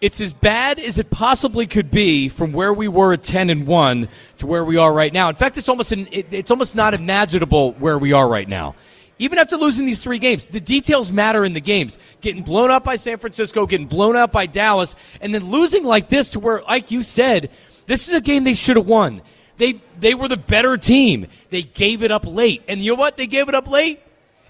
it's 0.00 0.20
as 0.20 0.32
bad 0.32 0.78
as 0.78 1.00
it 1.00 1.10
possibly 1.10 1.66
could 1.66 1.90
be 1.90 2.28
from 2.28 2.52
where 2.52 2.72
we 2.72 2.86
were 2.86 3.14
at 3.14 3.24
10 3.24 3.50
and 3.50 3.66
1 3.66 4.08
to 4.38 4.46
where 4.46 4.64
we 4.64 4.76
are 4.76 4.92
right 4.92 5.12
now. 5.12 5.28
In 5.30 5.34
fact, 5.34 5.56
it's 5.58 5.68
almost 5.68 5.90
an, 5.90 6.06
it, 6.12 6.26
it's 6.30 6.50
almost 6.52 6.76
not 6.76 6.94
imaginable 6.94 7.72
where 7.72 7.98
we 7.98 8.12
are 8.12 8.28
right 8.28 8.48
now. 8.48 8.76
Even 9.18 9.38
after 9.38 9.56
losing 9.56 9.84
these 9.84 10.00
three 10.00 10.20
games, 10.20 10.46
the 10.46 10.60
details 10.60 11.10
matter 11.10 11.44
in 11.44 11.54
the 11.54 11.60
games. 11.60 11.98
Getting 12.20 12.44
blown 12.44 12.70
up 12.70 12.84
by 12.84 12.94
San 12.94 13.18
Francisco, 13.18 13.66
getting 13.66 13.88
blown 13.88 14.14
up 14.14 14.30
by 14.30 14.46
Dallas, 14.46 14.94
and 15.20 15.34
then 15.34 15.50
losing 15.50 15.82
like 15.82 16.08
this 16.08 16.30
to 16.30 16.40
where, 16.40 16.62
like 16.62 16.92
you 16.92 17.02
said, 17.02 17.50
this 17.86 18.06
is 18.06 18.14
a 18.14 18.20
game 18.20 18.44
they 18.44 18.54
should 18.54 18.76
have 18.76 18.86
won. 18.86 19.22
They 19.58 19.80
they 19.98 20.14
were 20.14 20.28
the 20.28 20.36
better 20.36 20.76
team. 20.76 21.26
They 21.50 21.62
gave 21.62 22.02
it 22.02 22.10
up 22.10 22.26
late. 22.26 22.62
And 22.68 22.80
you 22.80 22.92
know 22.92 23.00
what? 23.00 23.16
They 23.16 23.26
gave 23.26 23.48
it 23.48 23.54
up 23.54 23.68
late 23.68 24.00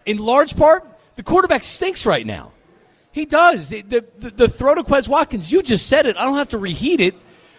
in 0.04 0.18
large 0.18 0.56
part 0.56 0.84
the 1.16 1.22
quarterback 1.22 1.64
stinks 1.64 2.06
right 2.06 2.26
now. 2.26 2.52
He 3.10 3.24
does. 3.24 3.70
The, 3.70 3.82
the, 3.82 4.04
the 4.18 4.48
throw 4.48 4.74
to 4.74 4.82
Quez 4.82 5.08
Watkins, 5.08 5.50
you 5.50 5.62
just 5.62 5.86
said 5.86 6.04
it. 6.04 6.16
I 6.16 6.24
don't 6.24 6.36
have 6.36 6.50
to 6.50 6.58
reheat 6.58 7.00
it. 7.00 7.14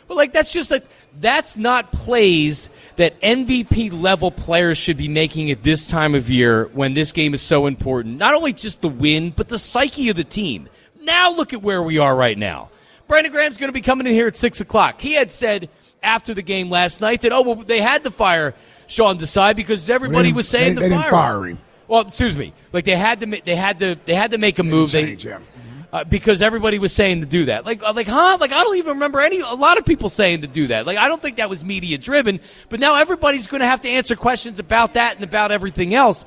But, 0.08 0.16
like, 0.16 0.32
that's 0.32 0.54
just 0.54 0.72
like, 0.72 0.86
that's 1.20 1.58
not 1.58 1.92
plays 1.92 2.70
that 2.96 3.20
MVP 3.22 3.92
level 3.92 4.32
players 4.32 4.78
should 4.78 4.96
be 4.96 5.10
making 5.10 5.52
at 5.52 5.64
this 5.64 5.86
time 5.86 6.16
of 6.16 6.30
year 6.30 6.68
when 6.74 6.94
this 6.94 7.12
game 7.12 7.34
is 7.34 7.42
so 7.42 7.66
important. 7.66 8.18
Not 8.18 8.36
only 8.36 8.54
just 8.54 8.82
the 8.82 8.88
win, 8.88 9.34
but 9.36 9.50
the 9.50 9.60
psyche 9.60 10.10
of 10.10 10.16
the 10.16 10.24
team. 10.24 10.70
Now 11.02 11.32
look 11.32 11.52
at 11.52 11.62
where 11.62 11.82
we 11.84 11.98
are 11.98 12.16
right 12.16 12.38
now. 12.38 12.70
Brandon 13.08 13.32
Graham's 13.32 13.58
going 13.58 13.70
to 13.70 13.74
be 13.74 13.82
coming 13.82 14.06
in 14.08 14.14
here 14.14 14.28
at 14.28 14.38
6 14.38 14.62
o'clock. 14.62 15.02
He 15.02 15.14
had 15.14 15.32
said 15.32 15.70
after 16.02 16.34
the 16.34 16.42
game 16.42 16.70
last 16.70 17.02
night 17.02 17.22
that, 17.22 17.32
oh, 17.32 17.42
well, 17.42 17.56
they 17.56 17.82
had 17.82 18.04
to 18.04 18.12
fire 18.12 18.54
Sean 18.88 19.18
Desai 19.18 19.56
because 19.56 19.90
everybody 19.90 20.34
was 20.34 20.48
saying 20.48 20.76
they- 20.76 20.90
to 20.90 20.90
they 20.90 21.10
fire 21.10 21.46
him. 21.46 21.60
Well, 21.88 22.02
excuse 22.02 22.38
me. 22.38 22.54
Like 22.74 22.84
they 22.84 22.98
had 22.98 23.22
to, 23.22 23.42
they 23.46 23.56
had 23.56 23.80
to, 23.80 23.98
they 24.06 24.14
had 24.14 24.32
to 24.32 24.38
make 24.38 24.60
a 24.60 24.64
move. 24.64 24.92
They, 24.92 25.06
change, 25.06 25.26
yeah. 25.26 25.40
uh, 25.94 26.04
because 26.04 26.42
everybody 26.42 26.80
was 26.80 26.92
saying 26.92 27.22
to 27.22 27.26
do 27.26 27.46
that. 27.46 27.66
Like, 27.66 27.82
uh, 27.82 27.94
like, 27.94 28.08
huh? 28.08 28.38
Like, 28.42 28.52
I 28.52 28.62
don't 28.64 28.76
even 28.76 28.96
remember 28.96 29.22
any. 29.22 29.40
A 29.40 29.54
lot 29.54 29.78
of 29.78 29.86
people 29.86 30.10
saying 30.10 30.42
to 30.42 30.48
do 30.48 30.68
that. 30.68 30.86
Like, 30.86 30.98
I 30.98 31.08
don't 31.08 31.22
think 31.22 31.38
that 31.38 31.50
was 31.50 31.64
media 31.64 31.98
driven. 31.98 32.42
But 32.68 32.82
now 32.82 32.96
everybody's 32.96 33.48
going 33.48 33.62
to 33.62 33.68
have 33.68 33.80
to 33.82 33.90
answer 33.90 34.18
questions 34.18 34.60
about 34.60 34.96
that 34.96 35.16
and 35.16 35.24
about 35.24 35.54
everything 35.54 35.96
else. 35.96 36.26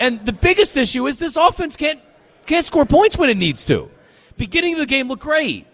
And 0.00 0.24
the 0.24 0.32
biggest 0.32 0.78
issue 0.78 1.06
is 1.06 1.18
this 1.18 1.36
offense 1.36 1.76
can't 1.76 2.00
can't 2.46 2.64
score 2.64 2.86
points 2.86 3.18
when 3.18 3.28
it 3.28 3.36
needs 3.36 3.66
to. 3.66 3.90
Beginning 4.38 4.72
of 4.72 4.78
the 4.80 4.86
game 4.86 5.08
looked 5.08 5.22
great. 5.22 5.66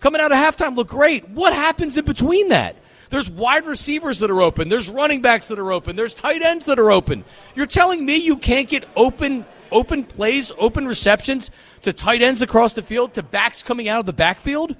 Coming 0.00 0.20
out 0.20 0.32
of 0.32 0.38
halftime 0.38 0.76
looked 0.76 0.90
great. 0.90 1.28
What 1.30 1.54
happens 1.54 1.96
in 1.96 2.04
between 2.04 2.48
that? 2.48 2.76
There's 3.12 3.30
wide 3.30 3.66
receivers 3.66 4.20
that 4.20 4.30
are 4.30 4.40
open. 4.40 4.70
There's 4.70 4.88
running 4.88 5.20
backs 5.20 5.48
that 5.48 5.58
are 5.58 5.70
open. 5.70 5.96
There's 5.96 6.14
tight 6.14 6.40
ends 6.40 6.64
that 6.64 6.78
are 6.78 6.90
open. 6.90 7.26
You're 7.54 7.66
telling 7.66 8.06
me 8.06 8.16
you 8.16 8.38
can't 8.38 8.70
get 8.70 8.88
open 8.96 9.44
open 9.70 10.04
plays, 10.04 10.50
open 10.56 10.86
receptions 10.86 11.50
to 11.82 11.92
tight 11.92 12.22
ends 12.22 12.40
across 12.40 12.72
the 12.72 12.82
field, 12.82 13.12
to 13.14 13.22
backs 13.22 13.62
coming 13.62 13.86
out 13.86 14.00
of 14.00 14.06
the 14.06 14.12
backfield? 14.14 14.76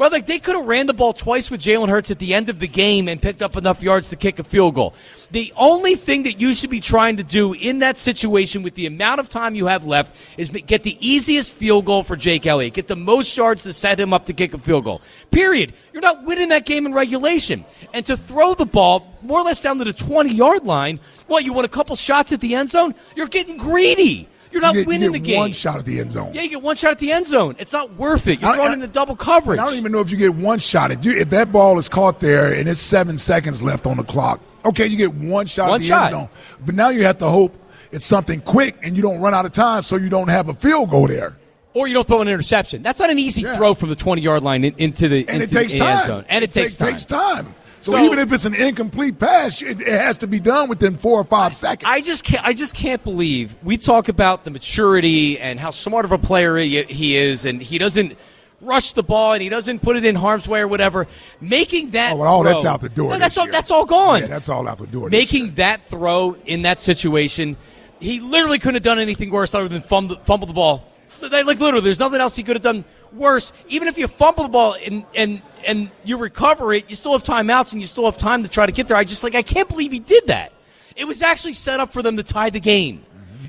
Well, 0.00 0.10
like 0.10 0.24
they 0.24 0.38
could 0.38 0.56
have 0.56 0.64
ran 0.64 0.86
the 0.86 0.94
ball 0.94 1.12
twice 1.12 1.50
with 1.50 1.60
Jalen 1.60 1.90
Hurts 1.90 2.10
at 2.10 2.18
the 2.18 2.32
end 2.32 2.48
of 2.48 2.58
the 2.58 2.66
game 2.66 3.06
and 3.06 3.20
picked 3.20 3.42
up 3.42 3.54
enough 3.54 3.82
yards 3.82 4.08
to 4.08 4.16
kick 4.16 4.38
a 4.38 4.42
field 4.42 4.74
goal. 4.74 4.94
The 5.30 5.52
only 5.58 5.94
thing 5.94 6.22
that 6.22 6.40
you 6.40 6.54
should 6.54 6.70
be 6.70 6.80
trying 6.80 7.18
to 7.18 7.22
do 7.22 7.52
in 7.52 7.80
that 7.80 7.98
situation 7.98 8.62
with 8.62 8.76
the 8.76 8.86
amount 8.86 9.20
of 9.20 9.28
time 9.28 9.54
you 9.54 9.66
have 9.66 9.84
left 9.84 10.16
is 10.38 10.48
get 10.48 10.84
the 10.84 10.96
easiest 11.06 11.52
field 11.52 11.84
goal 11.84 12.02
for 12.02 12.16
Jake 12.16 12.46
Elliott. 12.46 12.72
Get 12.72 12.86
the 12.86 12.96
most 12.96 13.36
yards 13.36 13.64
to 13.64 13.74
set 13.74 14.00
him 14.00 14.14
up 14.14 14.24
to 14.24 14.32
kick 14.32 14.54
a 14.54 14.58
field 14.58 14.84
goal. 14.84 15.02
Period. 15.32 15.74
You're 15.92 16.00
not 16.00 16.24
winning 16.24 16.48
that 16.48 16.64
game 16.64 16.86
in 16.86 16.94
regulation. 16.94 17.66
And 17.92 18.06
to 18.06 18.16
throw 18.16 18.54
the 18.54 18.64
ball 18.64 19.18
more 19.20 19.40
or 19.40 19.44
less 19.44 19.60
down 19.60 19.76
to 19.80 19.84
the 19.84 19.92
20 19.92 20.32
yard 20.32 20.64
line, 20.64 20.98
what, 21.26 21.44
you 21.44 21.52
want 21.52 21.66
a 21.66 21.68
couple 21.70 21.94
shots 21.94 22.32
at 22.32 22.40
the 22.40 22.54
end 22.54 22.70
zone? 22.70 22.94
You're 23.16 23.28
getting 23.28 23.58
greedy. 23.58 24.30
You're 24.52 24.62
not 24.62 24.74
You 24.74 24.80
get- 24.80 24.86
you 24.86 24.88
winning 24.88 25.12
get 25.12 25.22
the 25.22 25.28
game. 25.28 25.38
One 25.38 25.52
shot 25.52 25.78
at 25.78 25.84
the 25.84 26.00
end 26.00 26.12
zone. 26.12 26.30
Yeah, 26.34 26.42
you 26.42 26.48
get 26.50 26.62
one 26.62 26.76
shot 26.76 26.90
at 26.92 26.98
the 26.98 27.12
end 27.12 27.26
zone. 27.26 27.56
It's 27.58 27.72
not 27.72 27.94
worth 27.96 28.26
it. 28.26 28.40
You're 28.40 28.50
I- 28.50 28.54
throwing 28.54 28.70
I- 28.70 28.74
in 28.74 28.80
the 28.80 28.88
double 28.88 29.14
coverage. 29.16 29.60
I 29.60 29.64
don't 29.64 29.74
even 29.76 29.92
know 29.92 30.00
if 30.00 30.10
you 30.10 30.16
get 30.16 30.34
one 30.34 30.58
shot. 30.58 30.90
If, 30.90 31.04
you, 31.04 31.12
if 31.16 31.30
that 31.30 31.52
ball 31.52 31.78
is 31.78 31.88
caught 31.88 32.20
there 32.20 32.52
and 32.52 32.68
it's 32.68 32.80
seven 32.80 33.16
seconds 33.16 33.62
left 33.62 33.86
on 33.86 33.96
the 33.96 34.04
clock, 34.04 34.40
okay, 34.64 34.86
you 34.86 34.96
get 34.96 35.14
one 35.14 35.46
shot 35.46 35.68
One 35.70 35.76
at 35.76 35.82
the 35.82 35.86
shot. 35.88 36.02
end 36.04 36.10
zone. 36.10 36.28
But 36.66 36.74
now 36.74 36.88
you 36.88 37.04
have 37.04 37.18
to 37.18 37.28
hope 37.28 37.54
it's 37.92 38.04
something 38.06 38.40
quick 38.40 38.76
and 38.82 38.96
you 38.96 39.02
don't 39.02 39.20
run 39.20 39.34
out 39.34 39.46
of 39.46 39.52
time, 39.52 39.82
so 39.82 39.96
you 39.96 40.08
don't 40.08 40.28
have 40.28 40.48
a 40.48 40.54
field 40.54 40.90
goal 40.90 41.06
there. 41.08 41.36
or 41.72 41.86
you 41.86 41.94
don't 41.94 42.04
throw 42.06 42.20
an 42.20 42.26
interception. 42.26 42.82
That's 42.82 42.98
not 42.98 43.10
an 43.10 43.18
easy 43.20 43.42
Yeah. 43.42 43.56
throw 43.56 43.74
from 43.74 43.90
the 43.90 43.94
20 43.94 44.20
yard 44.22 44.42
line 44.42 44.64
in, 44.64 44.74
into 44.78 45.08
the 45.08 45.18
end 45.20 45.26
zone. 45.28 45.34
And 45.34 45.42
into 45.44 45.56
it 45.56 45.60
takes 45.60 45.72
the 45.72 45.78
end 45.78 45.98
time. 46.00 46.06
zone. 46.08 46.24
And 46.28 46.42
it, 46.44 46.52
takes, 46.52 46.76
takes, 46.76 47.04
time. 47.04 47.44
time. 47.44 47.54
So, 47.80 47.92
So- 47.92 47.98
even 48.04 48.18
if 48.18 48.32
it's 48.32 48.44
an 48.44 48.54
incomplete 48.54 49.18
pass, 49.18 49.62
it, 49.62 49.80
has 49.80 50.18
to 50.18 50.26
be 50.26 50.38
done 50.38 50.68
within 50.68 50.96
four 50.98 51.18
or 51.20 51.24
five 51.24 51.56
seconds. 51.56 51.90
I 51.90 52.00
just 52.02 52.24
can't. 52.24 52.44
I 52.44 52.52
just 52.52 52.74
can't 52.74 53.02
believe 53.02 53.56
we 53.62 53.76
talk 53.78 54.08
about 54.08 54.44
the 54.44 54.50
maturity 54.50 55.38
and 55.38 55.58
how 55.58 55.70
smart 55.70 56.04
of 56.04 56.12
a 56.12 56.18
player 56.18 56.56
he, 56.58 56.82
he 56.84 57.16
is, 57.16 57.44
and 57.46 57.60
he 57.62 57.78
doesn't 57.78 58.16
rush 58.62 58.92
the 58.92 59.02
ball 59.02 59.32
and 59.32 59.40
he 59.42 59.48
doesn't 59.48 59.80
put 59.80 59.96
it 59.96 60.04
in 60.04 60.14
harm's 60.14 60.46
way 60.46 60.60
or 60.60 60.68
whatever. 60.68 61.06
Making 61.40 61.90
that 61.92 62.12
Oh, 62.12 62.16
well, 62.16 62.28
all 62.28 62.42
throw- 62.42 62.52
that's 62.52 62.66
out 62.66 62.82
the 62.82 62.90
door 62.90 63.12
No, 63.12 63.18
that's 63.18 63.38
all. 63.38 63.46
year. 63.46 63.52
That's 63.52 63.70
all 63.70 63.86
gone. 63.86 64.20
Yeah, 64.20 64.26
that's 64.26 64.50
all 64.50 64.68
out 64.68 64.76
the 64.76 64.86
door. 64.86 65.08
Making 65.08 65.54
that 65.54 65.82
throw 65.84 66.36
in 66.44 66.62
that 66.62 66.78
situation, 66.80 67.56
he 68.00 68.20
literally 68.20 68.58
couldn't 68.58 68.74
have 68.74 68.82
done 68.82 68.98
anything 68.98 69.30
worse 69.30 69.54
other 69.54 69.68
than 69.68 69.80
fumble, 69.80 70.16
fumble 70.24 70.46
the 70.46 70.52
ball. 70.52 70.84
Like 71.22 71.46
literally, 71.46 71.80
there's 71.80 71.98
nothing 71.98 72.20
else 72.20 72.36
he 72.36 72.42
could 72.42 72.56
have 72.56 72.62
done 72.62 72.84
worse. 73.12 73.52
Even 73.68 73.88
if 73.88 73.98
you 73.98 74.06
fumble 74.08 74.44
the 74.44 74.48
ball 74.48 74.76
and 74.84 75.04
and 75.14 75.42
and 75.66 75.90
you 76.04 76.16
recover 76.16 76.72
it, 76.72 76.88
you 76.88 76.96
still 76.96 77.12
have 77.12 77.22
timeouts 77.22 77.72
and 77.72 77.80
you 77.80 77.86
still 77.86 78.04
have 78.04 78.16
time 78.16 78.42
to 78.42 78.48
try 78.48 78.66
to 78.66 78.72
get 78.72 78.88
there. 78.88 78.96
I 78.96 79.04
just 79.04 79.22
like 79.22 79.34
I 79.34 79.42
can't 79.42 79.68
believe 79.68 79.92
he 79.92 79.98
did 79.98 80.26
that. 80.28 80.52
It 80.96 81.04
was 81.04 81.22
actually 81.22 81.54
set 81.54 81.80
up 81.80 81.92
for 81.92 82.02
them 82.02 82.16
to 82.16 82.22
tie 82.22 82.50
the 82.50 82.60
game. 82.60 83.04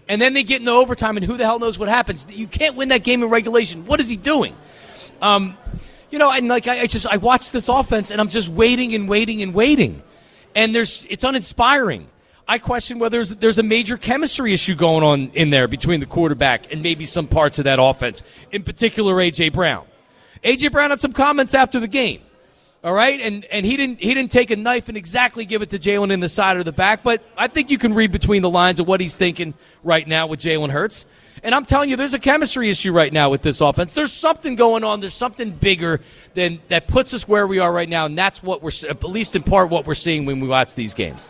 And 0.07 0.21
then 0.21 0.33
they 0.33 0.43
get 0.43 0.59
into 0.59 0.71
overtime, 0.71 1.15
and 1.15 1.25
who 1.25 1.37
the 1.37 1.45
hell 1.45 1.59
knows 1.59 1.79
what 1.79 1.87
happens? 1.87 2.25
You 2.29 2.47
can't 2.47 2.75
win 2.75 2.89
that 2.89 3.03
game 3.03 3.23
in 3.23 3.29
regulation. 3.29 3.85
What 3.85 3.99
is 3.99 4.09
he 4.09 4.17
doing? 4.17 4.55
Um, 5.21 5.57
you 6.09 6.19
know, 6.19 6.31
and 6.31 6.47
like 6.47 6.67
I, 6.67 6.81
I 6.81 6.87
just 6.87 7.07
I 7.07 7.17
watch 7.17 7.51
this 7.51 7.69
offense, 7.69 8.11
and 8.11 8.19
I'm 8.19 8.27
just 8.27 8.49
waiting 8.49 8.93
and 8.93 9.07
waiting 9.07 9.41
and 9.41 9.53
waiting, 9.53 10.01
and 10.55 10.75
there's 10.75 11.05
it's 11.09 11.23
uninspiring. 11.23 12.07
I 12.51 12.57
question 12.57 12.99
whether 12.99 13.15
there's, 13.15 13.29
there's 13.29 13.59
a 13.59 13.63
major 13.63 13.95
chemistry 13.95 14.51
issue 14.51 14.75
going 14.75 15.05
on 15.05 15.31
in 15.35 15.51
there 15.51 15.69
between 15.69 16.01
the 16.01 16.05
quarterback 16.05 16.69
and 16.69 16.83
maybe 16.83 17.05
some 17.05 17.25
parts 17.25 17.59
of 17.59 17.63
that 17.63 17.79
offense, 17.81 18.23
in 18.51 18.63
particular 18.63 19.15
AJ 19.15 19.53
Brown. 19.53 19.85
AJ 20.43 20.73
Brown 20.73 20.89
had 20.89 20.99
some 20.99 21.13
comments 21.13 21.55
after 21.55 21.79
the 21.79 21.87
game. 21.87 22.19
All 22.83 22.93
right, 22.93 23.21
and 23.21 23.45
and 23.45 23.65
he 23.65 23.77
didn't 23.77 24.01
he 24.01 24.13
didn't 24.13 24.33
take 24.33 24.51
a 24.51 24.57
knife 24.57 24.89
and 24.89 24.97
exactly 24.97 25.45
give 25.45 25.61
it 25.61 25.69
to 25.69 25.79
Jalen 25.79 26.11
in 26.11 26.19
the 26.19 26.27
side 26.27 26.57
or 26.57 26.63
the 26.65 26.73
back, 26.73 27.03
but 27.03 27.23
I 27.37 27.47
think 27.47 27.69
you 27.69 27.77
can 27.77 27.93
read 27.93 28.11
between 28.11 28.41
the 28.41 28.49
lines 28.49 28.81
of 28.81 28.87
what 28.87 28.99
he's 28.99 29.15
thinking 29.15 29.53
right 29.81 30.05
now 30.05 30.27
with 30.27 30.41
Jalen 30.41 30.71
Hurts. 30.71 31.05
And 31.43 31.55
I'm 31.55 31.63
telling 31.63 31.89
you, 31.89 31.95
there's 31.95 32.15
a 32.15 32.19
chemistry 32.19 32.69
issue 32.69 32.91
right 32.91 33.13
now 33.13 33.29
with 33.29 33.43
this 33.43 33.61
offense. 33.61 33.93
There's 33.93 34.11
something 34.11 34.57
going 34.57 34.83
on. 34.83 34.99
There's 34.99 35.13
something 35.13 35.51
bigger 35.51 36.01
than 36.33 36.59
that 36.67 36.89
puts 36.89 37.13
us 37.13 37.25
where 37.25 37.47
we 37.47 37.59
are 37.59 37.71
right 37.71 37.87
now, 37.87 38.07
and 38.07 38.17
that's 38.17 38.43
what 38.43 38.61
we're 38.61 38.71
at 38.89 39.01
least 39.05 39.37
in 39.37 39.43
part 39.43 39.69
what 39.69 39.85
we're 39.85 39.93
seeing 39.93 40.25
when 40.25 40.41
we 40.41 40.49
watch 40.49 40.75
these 40.75 40.93
games. 40.93 41.29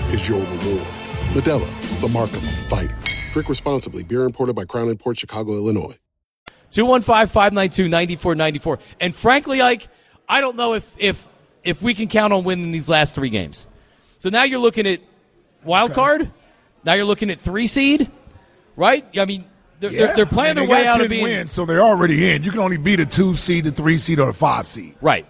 is 0.13 0.27
your 0.27 0.39
reward. 0.39 0.87
Modelo, 1.33 2.01
the 2.01 2.07
mark 2.09 2.29
of 2.31 2.37
a 2.43 2.51
fighter. 2.51 2.97
Drink 3.31 3.47
responsibly. 3.49 4.03
Beer 4.03 4.23
imported 4.23 4.55
by 4.55 4.65
Crown 4.65 4.95
Port 4.97 5.17
Chicago, 5.17 5.53
Illinois. 5.53 5.95
215 6.71 7.27
592 7.27 7.89
9494. 7.89 8.79
And 8.99 9.15
frankly, 9.15 9.61
Ike, 9.61 9.87
I 10.27 10.41
don't 10.41 10.55
know 10.55 10.73
if, 10.73 10.93
if 10.97 11.27
if 11.63 11.81
we 11.81 11.93
can 11.93 12.07
count 12.07 12.33
on 12.33 12.43
winning 12.43 12.71
these 12.71 12.89
last 12.89 13.13
three 13.13 13.29
games. 13.29 13.67
So 14.17 14.29
now 14.29 14.43
you're 14.43 14.59
looking 14.59 14.87
at 14.87 15.01
wild 15.63 15.93
card. 15.93 16.31
Now 16.83 16.93
you're 16.93 17.05
looking 17.05 17.29
at 17.29 17.39
three 17.39 17.67
seed, 17.67 18.09
right? 18.75 19.05
I 19.17 19.25
mean, 19.25 19.45
they're, 19.79 19.91
Yeah. 19.91 20.05
they're, 20.07 20.15
they're 20.17 20.25
playing 20.25 20.57
I 20.57 20.61
mean, 20.61 20.69
their 20.69 20.77
they 20.77 20.81
way 20.81 20.83
got 20.83 20.93
out 20.93 20.97
10 20.97 21.01
of 21.03 21.09
being 21.09 21.23
wins, 21.23 21.51
so 21.51 21.65
they're 21.65 21.81
already 21.81 22.31
in. 22.31 22.43
You 22.43 22.51
can 22.51 22.59
only 22.61 22.77
beat 22.77 22.99
a 22.99 23.05
two 23.05 23.35
seed, 23.35 23.65
the 23.65 23.71
three 23.71 23.97
seed, 23.97 24.19
or 24.19 24.27
the 24.27 24.33
five 24.33 24.67
seed. 24.67 24.95
right. 25.01 25.25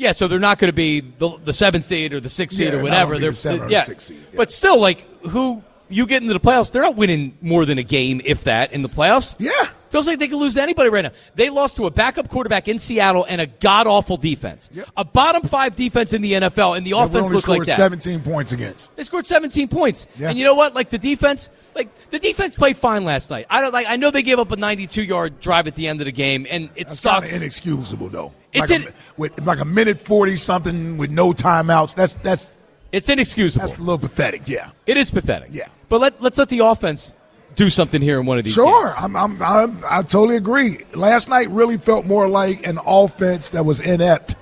Yeah, 0.00 0.12
so 0.12 0.28
they're 0.28 0.38
not 0.38 0.58
going 0.58 0.70
to 0.70 0.74
be 0.74 1.00
the, 1.00 1.38
the 1.44 1.52
seventh 1.52 1.84
seed 1.84 2.14
or 2.14 2.20
the 2.20 2.30
sixth 2.30 2.56
seed 2.56 2.72
Yeah, 2.72 2.78
or 2.78 2.82
whatever. 2.82 3.18
They're 3.18 3.32
the 3.32 3.66
yeah. 3.68 3.84
seed, 3.84 4.16
yeah. 4.18 4.24
but 4.34 4.50
still, 4.50 4.80
like 4.80 5.06
who 5.26 5.62
you 5.90 6.06
get 6.06 6.22
into 6.22 6.32
the 6.32 6.40
playoffs, 6.40 6.72
they're 6.72 6.80
not 6.80 6.96
winning 6.96 7.36
more 7.42 7.66
than 7.66 7.76
a 7.76 7.82
game, 7.82 8.22
if 8.24 8.44
that, 8.44 8.72
in 8.72 8.80
the 8.80 8.88
playoffs. 8.88 9.36
Yeah. 9.38 9.68
Feels 9.90 10.06
like 10.06 10.18
they 10.18 10.28
could 10.28 10.38
lose 10.38 10.54
to 10.54 10.62
anybody 10.62 10.88
right 10.88 11.02
now. 11.02 11.10
They 11.34 11.50
lost 11.50 11.76
to 11.76 11.86
a 11.86 11.90
backup 11.90 12.30
quarterback 12.30 12.66
in 12.66 12.78
Seattle 12.78 13.26
and 13.28 13.42
a 13.42 13.46
god 13.46 13.86
awful 13.86 14.16
defense. 14.16 14.70
Yep. 14.72 14.88
A 14.96 15.04
bottom 15.04 15.42
five 15.42 15.76
defense 15.76 16.14
in 16.14 16.22
the 16.22 16.32
NFL, 16.32 16.78
and 16.78 16.86
the 16.86 16.92
offense 16.92 17.30
looked 17.30 17.48
like 17.48 17.64
scored 17.64 17.66
that. 17.66 17.76
17 17.76 18.22
points 18.22 18.52
against. 18.52 18.96
They 18.96 19.02
scored 19.02 19.26
17 19.26 19.68
points. 19.68 20.06
Yeah. 20.16 20.30
And 20.30 20.38
you 20.38 20.44
know 20.46 20.54
what? 20.54 20.74
Like 20.74 20.88
the 20.88 20.98
defense, 20.98 21.50
like 21.74 21.90
the 22.10 22.20
defense 22.20 22.54
played 22.54 22.78
fine 22.78 23.04
last 23.04 23.28
night. 23.28 23.46
I 23.50 23.60
don't 23.60 23.72
like 23.72 23.86
I 23.86 23.96
know 23.96 24.10
they 24.10 24.22
gave 24.22 24.38
up 24.38 24.50
a 24.52 24.56
92-yard 24.56 25.40
drive 25.40 25.66
at 25.66 25.74
the 25.74 25.88
end 25.88 26.00
of 26.00 26.06
the 26.06 26.12
game 26.12 26.46
and 26.48 26.70
it 26.76 26.86
That's 26.86 27.00
sucks. 27.00 27.32
inexcusable, 27.36 28.08
though. 28.08 28.32
It's 28.52 28.70
like 28.70 28.80
in- 28.80 28.88
a, 28.88 28.92
with 29.16 29.40
like 29.46 29.60
a 29.60 29.64
minute 29.64 30.00
40 30.02 30.36
something 30.36 30.96
with 30.98 31.10
no 31.10 31.32
timeouts. 31.32 31.94
That's 31.94 32.14
that's 32.16 32.54
it's 32.92 33.08
inexcusable. 33.08 33.64
that's 33.66 33.78
a 33.78 33.82
little 33.82 33.98
pathetic. 33.98 34.48
Yeah. 34.48 34.70
it 34.86 34.96
is 34.96 35.10
pathetic. 35.10 35.50
Yeah. 35.52 35.68
But 35.88 36.00
let 36.00 36.20
let's 36.22 36.38
let 36.38 36.48
the 36.48 36.60
offense 36.60 37.14
do 37.56 37.68
something 37.70 38.00
here 38.00 38.18
in 38.20 38.26
one 38.26 38.38
of 38.38 38.44
these 38.44 38.54
Sure, 38.54 38.86
games. 38.86 38.96
I'm, 38.98 39.16
I'm, 39.16 39.42
I'm, 39.42 39.84
I 39.88 40.02
totally 40.02 40.36
agree. 40.36 40.84
Last 40.94 41.28
night 41.28 41.50
really 41.50 41.78
felt 41.78 42.06
more 42.06 42.28
like 42.28 42.64
an 42.66 42.78
offense 42.86 43.50
that 43.50 43.64
was 43.64 43.80
inept, 43.80 44.36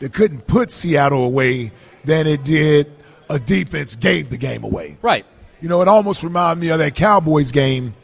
that 0.00 0.12
couldn't 0.12 0.46
put 0.46 0.70
Seattle 0.70 1.24
away, 1.24 1.72
than 2.04 2.26
it 2.26 2.44
did 2.44 2.92
a 3.30 3.38
defense 3.38 3.96
gave 3.96 4.28
the 4.28 4.36
game 4.36 4.62
away. 4.62 4.98
Right. 5.00 5.24
You 5.62 5.68
know, 5.70 5.80
it 5.80 5.88
almost 5.88 6.22
reminded 6.22 6.60
me 6.62 6.68
of 6.70 6.78
that 6.80 6.94
Cowboys 6.94 7.50
game 7.50 7.94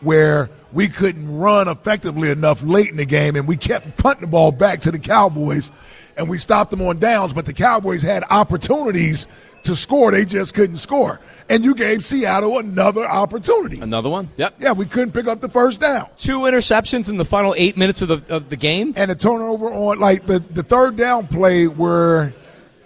where 0.00 0.50
we 0.72 0.88
couldn't 0.88 1.36
run 1.38 1.68
effectively 1.68 2.30
enough 2.30 2.62
late 2.62 2.90
in 2.90 2.96
the 2.96 3.04
game, 3.06 3.36
and 3.36 3.46
we 3.48 3.56
kept 3.56 3.96
punting 3.96 4.22
the 4.22 4.26
ball 4.28 4.52
back 4.52 4.80
to 4.80 4.90
the 4.90 4.98
Cowboys, 4.98 5.70
and 6.16 6.28
we 6.28 6.38
stopped 6.38 6.70
them 6.70 6.82
on 6.82 6.98
downs. 6.98 7.32
But 7.32 7.46
the 7.46 7.52
Cowboys 7.54 8.02
had 8.02 8.24
opportunities 8.30 9.26
to 9.64 9.76
score; 9.76 10.10
they 10.10 10.24
just 10.24 10.54
couldn't 10.54 10.76
score. 10.76 11.20
And 11.48 11.64
you 11.64 11.76
gave 11.76 12.02
Seattle 12.02 12.58
another 12.58 13.04
opportunity. 13.06 13.78
Another 13.80 14.08
one? 14.08 14.28
Yep. 14.36 14.56
Yeah, 14.58 14.72
we 14.72 14.84
couldn't 14.84 15.12
pick 15.12 15.28
up 15.28 15.40
the 15.40 15.48
first 15.48 15.80
down. 15.80 16.08
Two 16.16 16.40
interceptions 16.40 17.08
in 17.08 17.18
the 17.18 17.24
final 17.24 17.54
8 17.56 17.76
minutes 17.76 18.02
of 18.02 18.08
the 18.08 18.34
of 18.34 18.48
the 18.50 18.56
game. 18.56 18.92
And 18.96 19.12
a 19.12 19.14
turnover 19.14 19.72
on 19.72 20.00
like 20.00 20.26
the, 20.26 20.40
the 20.40 20.64
third 20.64 20.96
down 20.96 21.28
play 21.28 21.68
where 21.68 22.34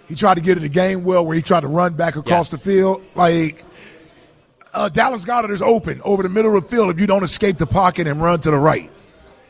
he 0.07 0.13
tried 0.13 0.35
to 0.35 0.41
get 0.41 0.57
it 0.57 0.61
to 0.61 0.69
Gainwell, 0.69 1.25
where 1.25 1.35
he 1.35 1.41
tried 1.41 1.61
to 1.61 1.67
run 1.67 1.95
back 1.95 2.15
across 2.17 2.29
Yes. 2.45 2.49
the 2.51 2.57
field. 2.59 3.01
Like 3.15 3.65
uh, 4.73 4.89
Dallas 4.89 5.25
Goedert 5.25 5.51
is 5.51 5.61
open 5.61 6.01
over 6.03 6.23
the 6.23 6.29
middle 6.29 6.55
of 6.55 6.63
the 6.63 6.69
field 6.69 6.89
if 6.91 6.99
you 6.99 7.07
don't 7.07 7.23
escape 7.23 7.57
the 7.57 7.67
pocket 7.67 8.07
and 8.07 8.21
run 8.21 8.39
to 8.41 8.51
the 8.51 8.57
right. 8.57 8.89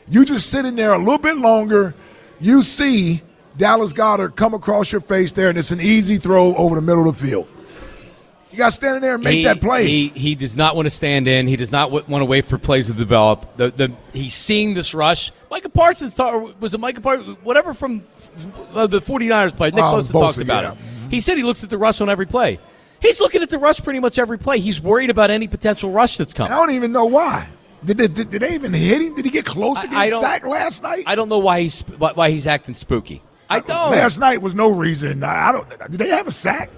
You 0.08 0.24
just 0.24 0.50
sit 0.50 0.64
in 0.64 0.76
there 0.76 0.92
a 0.92 0.98
little 0.98 1.18
bit 1.18 1.36
longer. 1.36 1.94
You 2.40 2.62
see 2.62 3.22
Dallas 3.56 3.92
Goedert 3.92 4.34
come 4.36 4.52
across 4.54 4.90
your 4.92 5.00
face 5.00 5.32
there, 5.32 5.48
and 5.48 5.56
it's 5.58 5.70
an 5.70 5.80
easy 5.80 6.16
throw 6.18 6.54
over 6.56 6.74
the 6.74 6.82
middle 6.82 7.08
of 7.08 7.18
the 7.18 7.26
field. 7.26 7.48
You 8.50 8.58
got 8.58 8.66
to 8.66 8.72
stand 8.72 8.96
in 8.96 9.02
there 9.02 9.14
and 9.14 9.24
make 9.24 9.36
he, 9.38 9.44
that 9.44 9.62
play. 9.62 9.86
He 9.86 10.08
he 10.08 10.34
does 10.34 10.58
not 10.58 10.76
want 10.76 10.84
to 10.84 10.90
stand 10.90 11.26
in. 11.26 11.46
He 11.46 11.56
does 11.56 11.72
not 11.72 11.86
w- 11.86 12.04
want 12.06 12.20
to 12.20 12.26
wait 12.26 12.44
for 12.44 12.58
plays 12.58 12.88
to 12.88 12.92
develop. 12.92 13.56
The 13.56 13.70
the 13.70 13.92
he's 14.12 14.34
seeing 14.34 14.74
this 14.74 14.92
rush. 14.92 15.32
Micah 15.50 15.70
Parsons 15.70 16.14
ta- 16.14 16.32
or 16.32 16.52
was 16.60 16.74
it 16.74 16.78
Micah 16.80 17.00
Parsons? 17.00 17.38
Whatever 17.42 17.72
from 17.72 18.02
uh, 18.74 18.86
the 18.86 19.00
49ers 19.00 19.56
play. 19.56 19.70
Nick 19.70 19.82
Oh, 19.82 19.94
Bosa 19.96 20.12
talked 20.12 20.36
about 20.36 20.64
yeah. 20.64 20.72
it. 20.72 20.78
He 21.10 21.20
said 21.20 21.38
he 21.38 21.44
looks 21.44 21.64
at 21.64 21.70
the 21.70 21.78
rush 21.78 22.02
on 22.02 22.10
every 22.10 22.26
play. 22.26 22.58
He's 23.02 23.20
looking 23.20 23.42
at 23.42 23.50
the 23.50 23.58
rush 23.58 23.82
pretty 23.82 23.98
much 23.98 24.18
every 24.18 24.38
play. 24.38 24.60
He's 24.60 24.80
worried 24.80 25.10
about 25.10 25.30
any 25.30 25.48
potential 25.48 25.90
rush 25.90 26.16
that's 26.16 26.32
and 26.32 26.44
I 26.44 26.48
don't 26.48 26.70
even 26.70 26.92
know 26.92 27.04
why. 27.04 27.48
Did 27.84 27.96
they, 27.96 28.06
did, 28.06 28.30
did 28.30 28.42
they 28.42 28.54
even 28.54 28.72
hit 28.72 29.02
him? 29.02 29.14
Did 29.16 29.24
he 29.24 29.30
get 29.32 29.44
close 29.44 29.80
to 29.80 29.88
getting 29.88 30.18
sacked 30.20 30.46
last 30.46 30.84
night? 30.84 31.02
I 31.06 31.16
don't 31.16 31.28
know 31.28 31.40
why 31.40 31.62
he's 31.62 31.80
why, 31.82 32.30
he's 32.30 32.46
acting 32.46 32.76
spooky. 32.76 33.22
I 33.50 33.58
uh, 33.58 33.60
don't. 33.60 33.90
Last 33.90 34.18
night 34.20 34.40
was 34.40 34.54
no 34.54 34.70
reason. 34.70 35.24
I 35.24 35.48
I 35.48 35.52
don't. 35.52 35.68
Did 35.90 35.98
they 35.98 36.08
have 36.10 36.28
a 36.28 36.30
sack? 36.30 36.70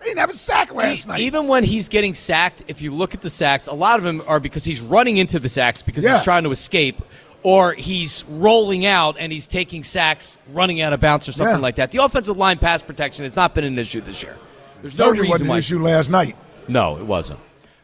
They 0.00 0.06
didn't 0.06 0.20
have 0.20 0.30
a 0.30 0.34
sack 0.34 0.72
last 0.72 1.06
E- 1.06 1.08
night. 1.08 1.20
Even 1.20 1.48
when 1.48 1.64
he's 1.64 1.88
getting 1.88 2.14
sacked, 2.14 2.62
if 2.66 2.80
you 2.80 2.94
look 2.94 3.12
at 3.14 3.20
the 3.20 3.28
sacks, 3.30 3.66
a 3.66 3.74
lot 3.74 3.98
of 3.98 4.04
them 4.04 4.22
are 4.26 4.40
because 4.40 4.64
he's 4.64 4.80
running 4.80 5.16
into 5.18 5.38
the 5.38 5.48
sacks 5.50 5.82
because 5.82 6.02
Yeah. 6.04 6.14
he's 6.16 6.24
trying 6.24 6.44
to 6.44 6.50
escape, 6.50 7.02
or 7.42 7.74
he's 7.74 8.24
rolling 8.28 8.86
out 8.86 9.16
and 9.18 9.32
he's 9.32 9.46
taking 9.48 9.84
sacks, 9.84 10.38
running 10.52 10.80
out 10.80 10.92
of 10.92 11.00
bounds 11.00 11.28
or 11.28 11.32
something 11.32 11.56
Yeah. 11.56 11.60
like 11.62 11.76
that. 11.76 11.90
The 11.90 12.02
offensive 12.02 12.36
line 12.38 12.58
pass 12.58 12.80
protection 12.80 13.24
has 13.24 13.34
not 13.36 13.54
been 13.54 13.64
an 13.64 13.78
issue 13.78 14.00
this 14.00 14.22
year. 14.22 14.36
There's 14.82 14.98
no 14.98 15.06
Certainly 15.06 15.20
reason 15.22 15.30
wasn't 15.32 15.48
why. 15.50 15.54
an 15.56 15.58
issue 15.58 15.78
last 15.82 16.10
night. 16.10 16.36
No, 16.68 16.96
it 16.98 17.06
wasn't. 17.06 17.40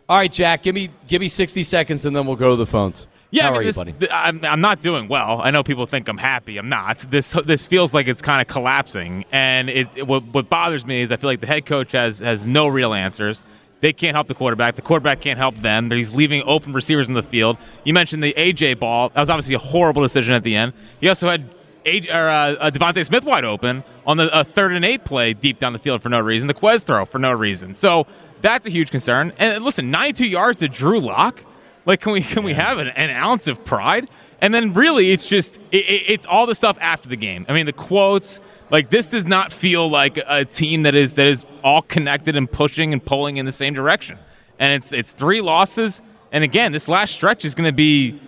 All 0.09 0.19
right, 0.19 0.31
Jack, 0.31 0.63
give 0.63 0.75
me 0.75 0.91
give 1.09 1.21
me 1.21 1.29
60 1.29 1.63
seconds 1.65 2.05
and 2.05 2.15
then 2.15 2.27
we'll 2.27 2.37
go 2.37 2.51
to 2.51 2.57
the 2.57 2.67
phones. 2.67 3.07
Yeah, 3.31 3.45
How 3.45 3.49
I 3.49 3.51
mean, 3.53 3.59
are 3.59 3.63
you, 3.63 3.69
this- 3.71 3.77
buddy? 3.77 3.93
th- 3.93 4.11
I'm, 4.13 4.45
I'm 4.45 4.61
not 4.61 4.81
doing 4.81 5.09
well. 5.09 5.41
I 5.43 5.51
know 5.51 5.65
people 5.65 5.87
think 5.87 6.07
I'm 6.09 6.19
happy. 6.19 6.57
I'm 6.57 6.69
not. 6.69 6.99
This 6.99 7.33
this 7.45 7.67
feels 7.67 7.93
like 7.95 8.07
it's 8.07 8.23
kind 8.23 8.41
of 8.41 8.47
collapsing, 8.47 9.25
and 9.33 9.69
it, 9.71 9.89
it- 9.97 10.07
what, 10.07 10.23
what 10.27 10.49
bothers 10.49 10.85
me 10.87 11.01
is 11.03 11.11
I 11.11 11.17
feel 11.17 11.31
like 11.31 11.41
the 11.41 11.47
head 11.49 11.67
coach 11.67 11.93
has 11.93 12.21
has 12.21 12.47
no 12.47 12.69
real 12.69 12.95
answers. 12.95 13.43
They 13.81 13.93
can't 13.93 14.15
help 14.15 14.29
the 14.29 14.35
quarterback. 14.35 14.77
The 14.77 14.83
quarterback 14.83 15.21
can't 15.21 15.39
help 15.39 15.57
them. 15.59 15.91
He's 15.91 16.11
leaving 16.13 16.43
open 16.47 16.73
receivers 16.73 17.09
in 17.09 17.15
the 17.15 17.23
field. 17.23 17.59
You 17.85 17.93
mentioned 17.93 18.23
the 18.23 18.33
AJ 18.35 18.79
ball. 18.79 19.11
That 19.11 19.21
was 19.21 19.29
obviously 19.29 19.57
a 19.57 19.59
horrible 19.59 20.01
decision 20.03 20.33
at 20.33 20.43
the 20.43 20.57
end. 20.57 20.73
He 21.01 21.09
also 21.09 21.29
had 21.29 21.51
Or, 21.87 22.29
uh, 22.29 22.53
uh, 22.55 22.71
DeVonta 22.71 23.05
Smith 23.05 23.25
wide 23.25 23.45
open 23.45 23.85
on 24.07 24.17
the 24.17 24.35
uh, 24.35 24.43
third 24.45 24.73
and 24.73 24.85
eight 24.85 25.05
play 25.05 25.35
deep 25.35 25.59
down 25.59 25.73
the 25.73 25.79
field 25.79 26.03
for 26.03 26.09
no 26.09 26.21
reason. 26.21 26.49
The 26.49 26.55
Quez 26.55 26.83
throw 26.83 27.05
for 27.05 27.19
no 27.19 27.33
reason. 27.33 27.75
So 27.75 28.07
that's 28.41 28.67
a 28.67 28.71
huge 28.71 28.91
concern. 28.91 29.33
And 29.39 29.65
listen, 29.65 29.91
92 29.91 30.27
yards 30.27 30.61
to 30.61 30.69
Drew 30.69 30.99
Lock. 31.01 31.43
Like, 31.87 32.01
can 32.01 32.13
we 32.13 32.23
can 32.23 32.43
we 32.45 32.55
have 32.55 32.79
an, 32.79 32.89
an 32.89 33.11
ounce 33.11 33.47
of 33.47 33.65
pride? 33.65 34.09
And 34.41 34.53
then 34.55 34.73
really, 34.73 35.13
it's 35.13 35.27
just 35.29 35.59
it, 35.71 35.77
it- 35.85 36.05
it's 36.09 36.27
all 36.27 36.47
the 36.47 36.55
stuff 36.55 36.77
after 36.81 37.09
the 37.09 37.17
game. 37.17 37.45
I 37.49 37.53
mean, 37.53 37.67
the 37.67 37.73
quotes. 37.73 38.41
Like 38.71 38.89
this 38.89 39.07
does 39.07 39.27
not 39.27 39.53
feel 39.53 39.89
like 39.91 40.19
a 40.27 40.47
team 40.47 40.85
that 40.85 40.95
is 40.95 41.15
that 41.15 41.27
is 41.27 41.45
all 41.63 41.83
connected 41.83 42.35
and 42.35 42.51
pushing 42.51 42.93
and 42.95 43.05
pulling 43.05 43.37
in 43.37 43.45
the 43.45 43.53
same 43.53 43.75
direction. 43.75 44.19
And 44.59 44.73
it's 44.73 44.91
it's 44.93 45.13
three 45.13 45.43
losses. 45.43 46.01
And 46.33 46.43
again, 46.43 46.73
this 46.73 46.89
last 46.89 47.13
stretch 47.15 47.45
is 47.45 47.55
going 47.55 47.69
to 47.69 47.75
be. 47.77 48.19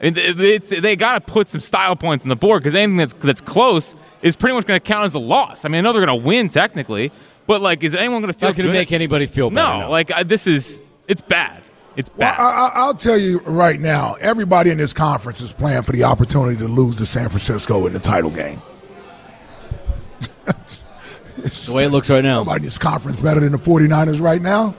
I 0.00 0.04
mean, 0.04 0.14
it's, 0.16 0.70
they 0.70 0.96
got 0.96 1.14
to 1.14 1.20
put 1.20 1.48
some 1.48 1.60
style 1.60 1.96
points 1.96 2.24
on 2.24 2.28
the 2.28 2.36
board 2.36 2.62
because 2.62 2.74
anything 2.74 2.96
that's 2.96 3.14
that's 3.14 3.40
close 3.40 3.94
is 4.22 4.36
pretty 4.36 4.54
much 4.54 4.66
going 4.66 4.80
to 4.80 4.84
count 4.84 5.04
as 5.04 5.14
a 5.14 5.18
loss. 5.18 5.64
I 5.64 5.68
mean, 5.68 5.78
I 5.78 5.80
know 5.82 5.92
they're 5.92 6.04
going 6.04 6.20
to 6.20 6.26
win 6.26 6.48
technically, 6.48 7.12
but 7.46 7.60
like, 7.60 7.82
is 7.82 7.94
anyone 7.94 8.22
going 8.22 8.32
to 8.32 8.38
feel 8.38 8.50
not 8.50 8.56
going 8.56 8.66
to 8.68 8.72
make 8.72 8.92
anybody 8.92 9.26
feel 9.26 9.50
better. 9.50 9.80
no, 9.80 9.90
like 9.90 10.10
I, 10.10 10.22
this 10.22 10.46
is 10.46 10.82
it's 11.08 11.22
bad. 11.22 11.62
It's 11.96 12.08
bad. 12.08 12.38
I, 12.38 12.50
I, 12.50 12.68
I'll 12.74 12.94
tell 12.94 13.18
you 13.18 13.40
right 13.40 13.80
now, 13.80 14.14
everybody 14.14 14.70
in 14.70 14.78
this 14.78 14.94
conference 14.94 15.40
is 15.40 15.52
playing 15.52 15.82
for 15.82 15.92
the 15.92 16.04
opportunity 16.04 16.56
to 16.58 16.68
lose 16.68 16.98
to 16.98 17.06
San 17.06 17.28
Francisco 17.28 17.86
in 17.86 17.92
the 17.92 17.98
title 17.98 18.30
game. 18.30 18.62
it's 21.36 21.66
the 21.66 21.74
way 21.74 21.84
it 21.84 21.88
looks 21.88 22.08
right 22.08 22.22
now. 22.22 22.38
Nobody 22.38 22.58
in 22.58 22.64
this 22.64 22.78
conference 22.78 23.20
better 23.20 23.40
than 23.40 23.52
the 23.52 23.58
49ers 23.58 24.20
right 24.20 24.40
now. 24.40 24.70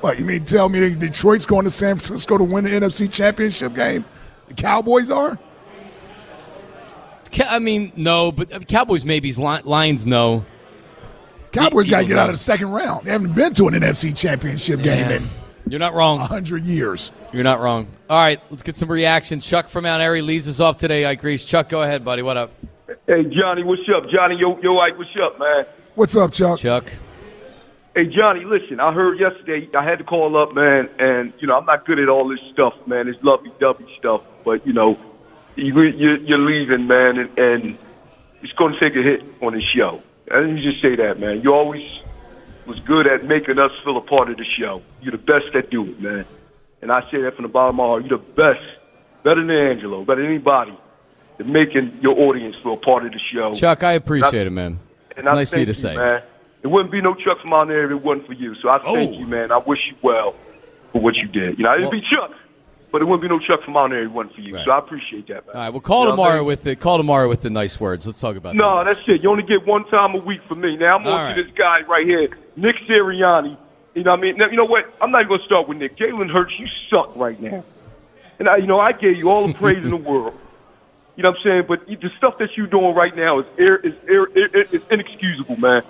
What, 0.00 0.18
you 0.18 0.24
mean 0.24 0.44
tell 0.44 0.68
me 0.68 0.80
that 0.80 0.98
Detroit's 0.98 1.46
going 1.46 1.64
to 1.64 1.70
San 1.70 1.98
Francisco 1.98 2.38
to 2.38 2.44
win 2.44 2.64
the 2.64 2.70
NFC 2.70 3.10
Championship 3.10 3.74
game? 3.74 4.04
The 4.48 4.54
Cowboys 4.54 5.10
are? 5.10 5.38
I 7.48 7.58
mean, 7.58 7.92
no, 7.96 8.30
but 8.30 8.52
uh, 8.52 8.60
Cowboys 8.60 9.04
maybe, 9.04 9.32
Li- 9.32 9.62
Lions 9.64 10.06
no. 10.06 10.44
Cowboys 11.52 11.90
got 11.90 12.00
to 12.00 12.06
get 12.06 12.18
out 12.18 12.28
of 12.28 12.34
the 12.34 12.38
second 12.38 12.70
round. 12.70 13.06
They 13.06 13.12
haven't 13.12 13.34
been 13.34 13.52
to 13.54 13.68
an 13.68 13.74
NFC 13.74 14.16
Championship 14.16 14.82
game 14.82 15.10
in 15.10 15.30
You're 15.68 15.80
not 15.80 15.94
wrong. 15.94 16.18
100 16.18 16.64
years. 16.64 17.12
You're 17.32 17.44
not 17.44 17.60
wrong. 17.60 17.88
All 18.10 18.20
right, 18.22 18.40
let's 18.50 18.62
get 18.62 18.76
some 18.76 18.90
reaction. 18.90 19.40
Chuck 19.40 19.68
from 19.68 19.84
Mount 19.84 20.02
Airy 20.02 20.20
leads 20.20 20.48
us 20.48 20.60
off 20.60 20.78
today. 20.78 21.04
I 21.04 21.14
Grease. 21.14 21.44
Chuck, 21.44 21.68
go 21.68 21.82
ahead, 21.82 22.04
buddy. 22.04 22.22
What 22.22 22.36
up? 22.36 22.50
Hey 23.06 23.24
Johnny, 23.24 23.62
what's 23.64 23.82
up? 23.94 24.04
Johnny, 24.10 24.36
yo, 24.38 24.58
yo, 24.60 24.78
Ike, 24.78 24.98
what's 24.98 25.10
up, 25.22 25.38
man? 25.38 25.64
What's 25.94 26.16
up, 26.16 26.32
Chuck? 26.32 26.58
Chuck. 26.58 26.90
Hey 27.94 28.06
Johnny, 28.06 28.44
listen, 28.44 28.80
I 28.80 28.92
heard 28.92 29.20
yesterday. 29.20 29.68
I 29.72 29.84
had 29.88 29.98
to 29.98 30.04
call 30.04 30.36
up, 30.36 30.52
man, 30.52 30.88
and 30.98 31.32
you 31.38 31.46
know 31.46 31.56
I'm 31.56 31.64
not 31.64 31.86
good 31.86 32.00
at 32.00 32.08
all 32.08 32.28
this 32.28 32.40
stuff, 32.52 32.74
man. 32.88 33.06
This 33.06 33.14
lovey-dovey 33.22 33.86
stuff, 34.00 34.22
but 34.44 34.66
you 34.66 34.72
know, 34.72 34.98
you, 35.54 35.80
you're, 35.80 36.16
you're 36.16 36.38
leaving, 36.38 36.88
man, 36.88 37.18
and, 37.18 37.38
and 37.38 37.78
it's 38.42 38.52
going 38.54 38.74
to 38.74 38.80
take 38.80 38.98
a 38.98 39.02
hit 39.02 39.22
on 39.40 39.52
the 39.52 39.62
show. 39.76 40.02
And 40.28 40.56
me 40.56 40.62
just 40.62 40.82
say 40.82 40.96
that, 40.96 41.20
man. 41.20 41.42
You 41.42 41.54
always 41.54 41.82
was 42.66 42.80
good 42.80 43.06
at 43.06 43.26
making 43.26 43.60
us 43.60 43.70
feel 43.84 43.96
a 43.96 44.00
part 44.00 44.28
of 44.28 44.38
the 44.38 44.44
show. 44.58 44.82
You're 45.00 45.12
the 45.12 45.18
best 45.18 45.54
at 45.54 45.70
do 45.70 45.84
it, 45.84 46.00
man. 46.00 46.24
And 46.82 46.90
I 46.90 47.02
say 47.12 47.22
that 47.22 47.36
from 47.36 47.44
the 47.44 47.48
bottom 47.48 47.76
of 47.76 47.76
my 47.76 47.84
heart. 47.84 48.06
You're 48.06 48.18
the 48.18 48.24
best, 48.24 48.64
better 49.22 49.40
than 49.40 49.50
Angelo, 49.54 50.04
better 50.04 50.20
than 50.22 50.32
anybody, 50.32 50.76
at 51.38 51.46
making 51.46 51.98
your 52.02 52.18
audience 52.18 52.56
feel 52.64 52.74
a 52.74 52.76
part 52.76 53.06
of 53.06 53.12
the 53.12 53.20
show. 53.32 53.54
Chuck, 53.54 53.84
I 53.84 53.92
appreciate 53.92 54.48
it, 54.48 54.50
man. 54.50 54.80
And 55.10 55.18
It's 55.20 55.28
I 55.28 55.34
nice 55.34 55.52
of 55.52 55.60
you 55.60 55.66
to 55.66 55.74
say. 55.74 55.94
man. 55.94 56.22
It 56.64 56.68
wouldn't 56.68 56.90
be 56.90 57.00
no 57.02 57.14
Chuck 57.14 57.40
from 57.42 57.52
out 57.52 57.68
there 57.68 57.84
if 57.84 57.90
it 57.90 58.02
wasn't 58.02 58.26
for 58.26 58.32
you. 58.32 58.54
So 58.56 58.68
I 58.70 58.80
oh. 58.84 58.94
thank 58.94 59.12
Oh. 59.14 59.18
you, 59.18 59.26
man. 59.26 59.52
I 59.52 59.58
wish 59.58 59.86
you 59.88 59.94
well 60.02 60.34
for 60.92 61.00
what 61.02 61.14
you 61.14 61.28
did. 61.28 61.58
You 61.58 61.64
know, 61.64 61.72
it'd 61.74 61.82
Well- 61.84 61.90
be 61.92 62.00
Chuck, 62.10 62.32
but 62.90 63.02
it 63.02 63.04
wouldn't 63.04 63.22
be 63.22 63.28
no 63.28 63.38
Chuck 63.38 63.62
from 63.62 63.76
out 63.76 63.90
there 63.90 64.02
if 64.04 64.10
it 64.10 64.12
wasn't 64.14 64.34
for 64.36 64.40
you. 64.40 64.54
Right. 64.56 64.64
So 64.64 64.70
I 64.72 64.78
appreciate 64.78 65.26
that, 65.28 65.46
man. 65.46 65.54
All 65.56 65.62
right, 65.62 65.68
well, 65.70 65.80
call 65.80 66.00
You 66.00 66.04
know 66.06 66.10
tomorrow 66.12 66.42
with 66.42 66.62
the 66.62 66.74
call 66.74 66.96
tomorrow 66.96 67.28
with 67.28 67.42
the 67.42 67.50
nice 67.50 67.78
words. 67.78 68.06
Let's 68.06 68.18
talk 68.20 68.36
about 68.36 68.54
that. 68.54 68.58
No, 68.58 68.78
that. 68.78 68.96
that's 68.96 69.08
it. 69.08 69.22
You 69.22 69.30
only 69.30 69.42
get 69.42 69.66
one 69.66 69.84
time 69.90 70.14
a 70.14 70.18
week 70.18 70.40
for 70.48 70.54
me. 70.54 70.76
Now 70.76 70.96
I'm 70.96 71.06
All 71.06 71.12
going 71.12 71.34
to 71.34 71.40
right. 71.42 71.46
this 71.46 71.54
guy 71.56 71.82
right 71.82 72.06
here, 72.06 72.28
Nick 72.56 72.76
Sirianni. 72.88 73.56
You 73.94 74.02
know 74.02 74.10
what 74.12 74.18
I 74.18 74.22
mean? 74.22 74.36
Now, 74.38 74.48
you 74.50 74.56
know 74.56 74.64
what? 74.64 74.86
I'm 75.00 75.10
not 75.12 75.20
even 75.20 75.28
going 75.28 75.40
to 75.40 75.46
start 75.46 75.68
with 75.68 75.78
Nick. 75.78 75.96
Jalen 75.98 76.28
Hurts, 76.32 76.52
you 76.58 76.66
suck 76.90 77.14
right 77.14 77.40
now. 77.40 77.62
And 78.40 78.48
I, 78.48 78.56
you 78.56 78.66
know, 78.66 78.80
I 78.80 78.90
gave 78.92 79.16
you 79.16 79.28
all 79.30 79.46
the 79.46 79.54
praise 79.54 79.78
in 79.84 79.90
the 79.90 79.96
world. 80.10 80.34
You 81.16 81.22
know 81.22 81.30
what 81.30 81.38
I'm 81.38 81.44
saying? 81.44 81.64
But 81.68 81.86
the 81.86 82.10
stuff 82.18 82.38
that 82.38 82.56
you're 82.56 82.66
doing 82.66 82.92
right 82.94 83.14
now 83.14 83.38
is 83.38 83.46
air, 83.56 83.76
is, 83.76 83.92
is 84.72 84.82
inexcusable, 84.90 85.56
man. 85.58 85.82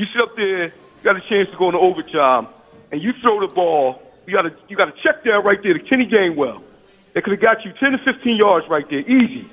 You 0.00 0.08
sit 0.16 0.22
up 0.24 0.32
there, 0.32 0.72
you 0.72 1.02
got 1.04 1.20
a 1.20 1.20
chance 1.28 1.52
to 1.52 1.56
go 1.60 1.68
into 1.68 1.76
overtime, 1.76 2.48
and 2.88 3.04
you 3.04 3.12
throw 3.20 3.36
the 3.44 3.52
ball. 3.52 4.00
You 4.24 4.32
got 4.32 4.48
to 4.48 4.52
you 4.72 4.72
got 4.72 4.88
to 4.88 4.96
check 5.04 5.20
down 5.28 5.44
right 5.44 5.60
there 5.60 5.76
to 5.76 5.82
Kenny 5.84 6.08
Gainwell. 6.08 6.64
That 7.12 7.20
could 7.20 7.36
have 7.36 7.44
got 7.44 7.60
you 7.68 7.76
10 7.76 7.92
to 7.92 8.00
15 8.00 8.40
yards 8.40 8.64
right 8.72 8.88
there, 8.88 9.04
easy. 9.04 9.44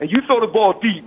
And 0.00 0.08
you 0.08 0.24
throw 0.24 0.40
the 0.40 0.48
ball 0.48 0.80
deep. 0.80 1.04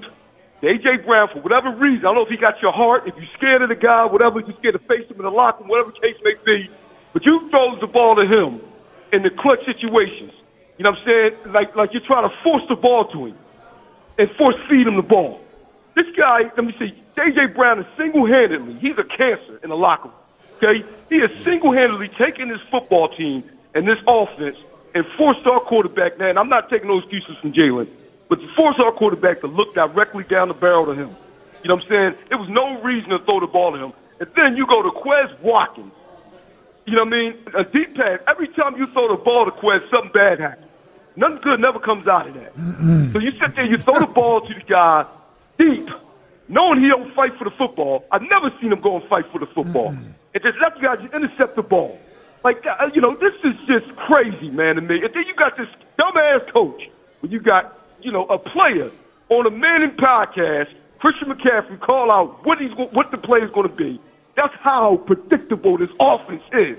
To 0.62 0.70
A.J. 0.70 1.02
Brown, 1.02 1.34
for 1.34 1.42
whatever 1.42 1.74
reason, 1.74 2.06
I 2.06 2.14
don't 2.14 2.22
know 2.22 2.30
if 2.30 2.30
he 2.30 2.38
got 2.38 2.62
your 2.62 2.72
heart, 2.72 3.10
if 3.10 3.16
you're 3.18 3.34
scared 3.34 3.66
of 3.66 3.70
the 3.70 3.76
guy, 3.76 4.06
whatever, 4.06 4.40
you're 4.40 4.56
scared 4.60 4.78
to 4.78 4.84
face 4.86 5.10
him 5.10 5.18
in 5.18 5.26
the 5.26 5.34
locker 5.34 5.66
whatever 5.66 5.90
the 5.90 6.00
case 6.00 6.16
may 6.22 6.38
be, 6.46 6.70
but 7.12 7.26
you 7.26 7.50
throw 7.50 7.74
the 7.82 7.90
ball 7.90 8.14
to 8.16 8.24
him 8.30 8.62
in 9.12 9.26
the 9.26 9.34
clutch 9.34 9.66
situations. 9.66 10.32
You 10.78 10.86
know 10.86 10.94
what 10.94 11.10
I'm 11.10 11.34
saying? 11.42 11.54
Like, 11.58 11.76
like 11.76 11.90
you're 11.92 12.06
trying 12.06 12.30
to 12.30 12.36
force 12.46 12.64
the 12.70 12.78
ball 12.78 13.10
to 13.10 13.34
him 13.34 13.38
and 14.22 14.30
force 14.38 14.56
feed 14.70 14.86
him 14.86 14.96
the 14.96 15.02
ball. 15.02 15.42
This 15.96 16.06
guy, 16.16 16.54
let 16.54 16.64
me 16.64 16.76
see, 16.78 16.94
A.J. 17.18 17.54
Brown 17.56 17.80
is 17.80 17.86
single-handedly, 17.98 18.78
he's 18.80 18.98
a 18.98 19.04
cancer 19.04 19.60
in 19.64 19.70
the 19.70 19.78
locker 19.78 20.10
room. 20.10 20.18
Okay? 20.58 20.86
He 21.10 21.16
is 21.16 21.32
single-handedly 21.44 22.10
taking 22.18 22.50
this 22.50 22.62
football 22.70 23.10
team 23.16 23.44
and 23.74 23.88
this 23.88 24.00
offense 24.08 24.58
and 24.94 25.06
forced 25.18 25.46
our 25.46 25.60
quarterback, 25.60 26.18
man, 26.18 26.38
I'm 26.38 26.50
not 26.50 26.70
taking 26.70 26.88
no 26.88 27.00
excuses 27.00 27.36
from 27.42 27.52
Jalen, 27.52 27.90
but 28.30 28.40
to 28.40 28.48
force 28.56 28.78
our 28.80 28.92
quarterback 28.94 29.42
to 29.42 29.48
look 29.48 29.76
directly 29.76 30.24
down 30.24 30.48
the 30.48 30.54
barrel 30.54 30.86
to 30.86 30.94
him. 30.94 31.16
You 31.64 31.70
know 31.70 31.76
what 31.76 31.84
I'm 31.84 31.90
saying? 31.90 32.28
There 32.30 32.38
was 32.38 32.50
no 32.50 32.82
reason 32.82 33.10
to 33.10 33.20
throw 33.26 33.40
the 33.40 33.48
ball 33.48 33.74
to 33.74 33.78
him. 33.78 33.94
And 34.20 34.30
then 34.36 34.56
you 34.56 34.66
go 34.66 34.82
to 34.82 34.92
Quez 34.92 35.38
Watkins. 35.42 35.92
You 36.86 36.96
know 36.96 37.04
what 37.04 37.14
I 37.14 37.18
mean? 37.18 37.34
A 37.58 37.64
deep 37.66 37.96
pass. 37.96 38.20
Every 38.28 38.48
time 38.50 38.78
you 38.78 38.88
throw 38.94 39.10
the 39.10 39.22
ball 39.22 39.46
to 39.46 39.52
Quez, 39.52 39.82
something 39.92 40.12
bad 40.14 40.40
happens. 40.40 40.72
Nothing 41.18 41.40
good 41.44 41.60
never 41.60 41.80
comes 41.80 42.08
out 42.08 42.28
of 42.28 42.36
that. 42.36 42.54
So 43.14 43.20
you 43.20 43.32
sit 43.40 43.56
there, 43.56 43.66
you 43.66 43.78
throw 43.78 44.00
the 44.00 44.08
ball 44.08 44.42
to 44.42 44.54
the 44.54 44.62
guy 44.62 45.06
deep, 45.58 45.90
knowing 46.48 46.82
he 46.82 46.88
don't 46.88 47.14
fight 47.16 47.32
for 47.38 47.46
the 47.46 47.56
football. 47.58 48.06
I've 48.12 48.22
never 48.22 48.52
seen 48.62 48.72
him 48.72 48.82
go 48.82 48.98
and 48.98 49.08
fight 49.10 49.26
for 49.32 49.40
the 49.40 49.48
football. 49.48 49.90
And 50.34 50.44
just 50.44 50.58
let 50.62 50.76
the 50.76 50.82
guy 50.82 50.96
just 51.02 51.14
intercept 51.14 51.56
the 51.56 51.64
ball. 51.64 51.98
Like, 52.44 52.62
uh, 52.68 52.88
you 52.94 53.02
know, 53.02 53.16
this 53.16 53.34
is 53.44 53.58
just 53.66 53.90
crazy, 54.06 54.50
man, 54.50 54.76
to 54.76 54.82
me. 54.82 55.02
And 55.02 55.10
then 55.14 55.24
you 55.26 55.34
got 55.36 55.58
this 55.58 55.68
dumbass 55.98 56.46
coach. 56.54 56.82
When 57.22 57.32
you 57.32 57.40
got, 57.40 57.74
you 58.02 58.12
know, 58.12 58.26
a 58.26 58.38
player 58.38 58.92
on 59.30 59.48
a 59.48 59.50
Manning 59.50 59.98
podcast, 59.98 60.70
Christian 61.00 61.30
McCaffrey, 61.30 61.80
call 61.82 62.12
out 62.12 62.46
what 62.46 62.60
he's 62.60 62.72
what 62.94 63.10
the 63.10 63.18
play 63.18 63.40
is 63.40 63.50
going 63.52 63.68
to 63.68 63.76
be. 63.76 64.00
That's 64.36 64.54
how 64.62 65.02
predictable 65.08 65.78
this 65.78 65.90
offense 66.00 66.44
is. 66.54 66.78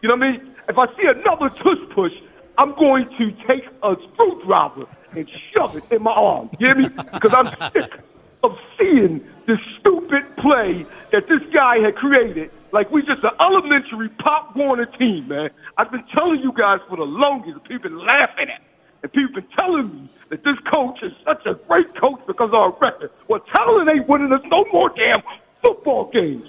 You 0.00 0.08
know 0.08 0.16
what 0.16 0.24
I 0.24 0.32
mean? 0.32 0.54
If 0.68 0.78
I 0.78 0.86
see 0.96 1.04
another 1.04 1.50
tush 1.50 1.94
push, 1.94 2.12
I'm 2.56 2.74
going 2.76 3.06
to 3.18 3.30
take 3.46 3.68
a 3.82 3.94
screwdriver 4.14 4.86
and 5.12 5.28
shove 5.52 5.76
it 5.76 5.84
in 5.92 6.02
my 6.02 6.12
arm. 6.12 6.48
You 6.58 6.68
hear 6.68 6.76
me? 6.76 6.88
Because 6.88 7.34
I'm 7.36 7.72
sick 7.72 8.00
of 8.46 8.58
seeing 8.78 9.20
this 9.46 9.58
stupid 9.78 10.24
play 10.36 10.86
that 11.12 11.28
this 11.28 11.42
guy 11.52 11.78
had 11.78 11.94
created. 11.96 12.50
Like 12.72 12.90
we 12.90 13.02
just 13.02 13.22
an 13.24 13.30
elementary 13.40 14.08
pop 14.08 14.54
Warner 14.56 14.86
team, 14.86 15.28
man. 15.28 15.50
I've 15.78 15.90
been 15.90 16.04
telling 16.12 16.40
you 16.40 16.52
guys 16.52 16.80
for 16.88 16.96
the 16.96 17.04
longest. 17.04 17.62
People 17.64 17.90
been 17.90 18.04
laughing 18.04 18.48
at, 18.50 18.60
me. 18.60 18.66
and 19.02 19.12
people 19.12 19.40
been 19.40 19.50
telling 19.54 19.88
me 19.94 20.10
that 20.30 20.42
this 20.44 20.56
coach 20.70 20.98
is 21.02 21.12
such 21.24 21.46
a 21.46 21.54
great 21.68 21.94
coach 21.96 22.20
because 22.26 22.48
of 22.48 22.54
our 22.54 22.72
record. 22.80 23.10
Well, 23.28 23.40
Talent 23.52 23.88
ain't 23.88 24.08
winning 24.08 24.32
us 24.32 24.42
no 24.46 24.64
more 24.72 24.90
damn 24.90 25.22
football 25.62 26.10
games. 26.12 26.46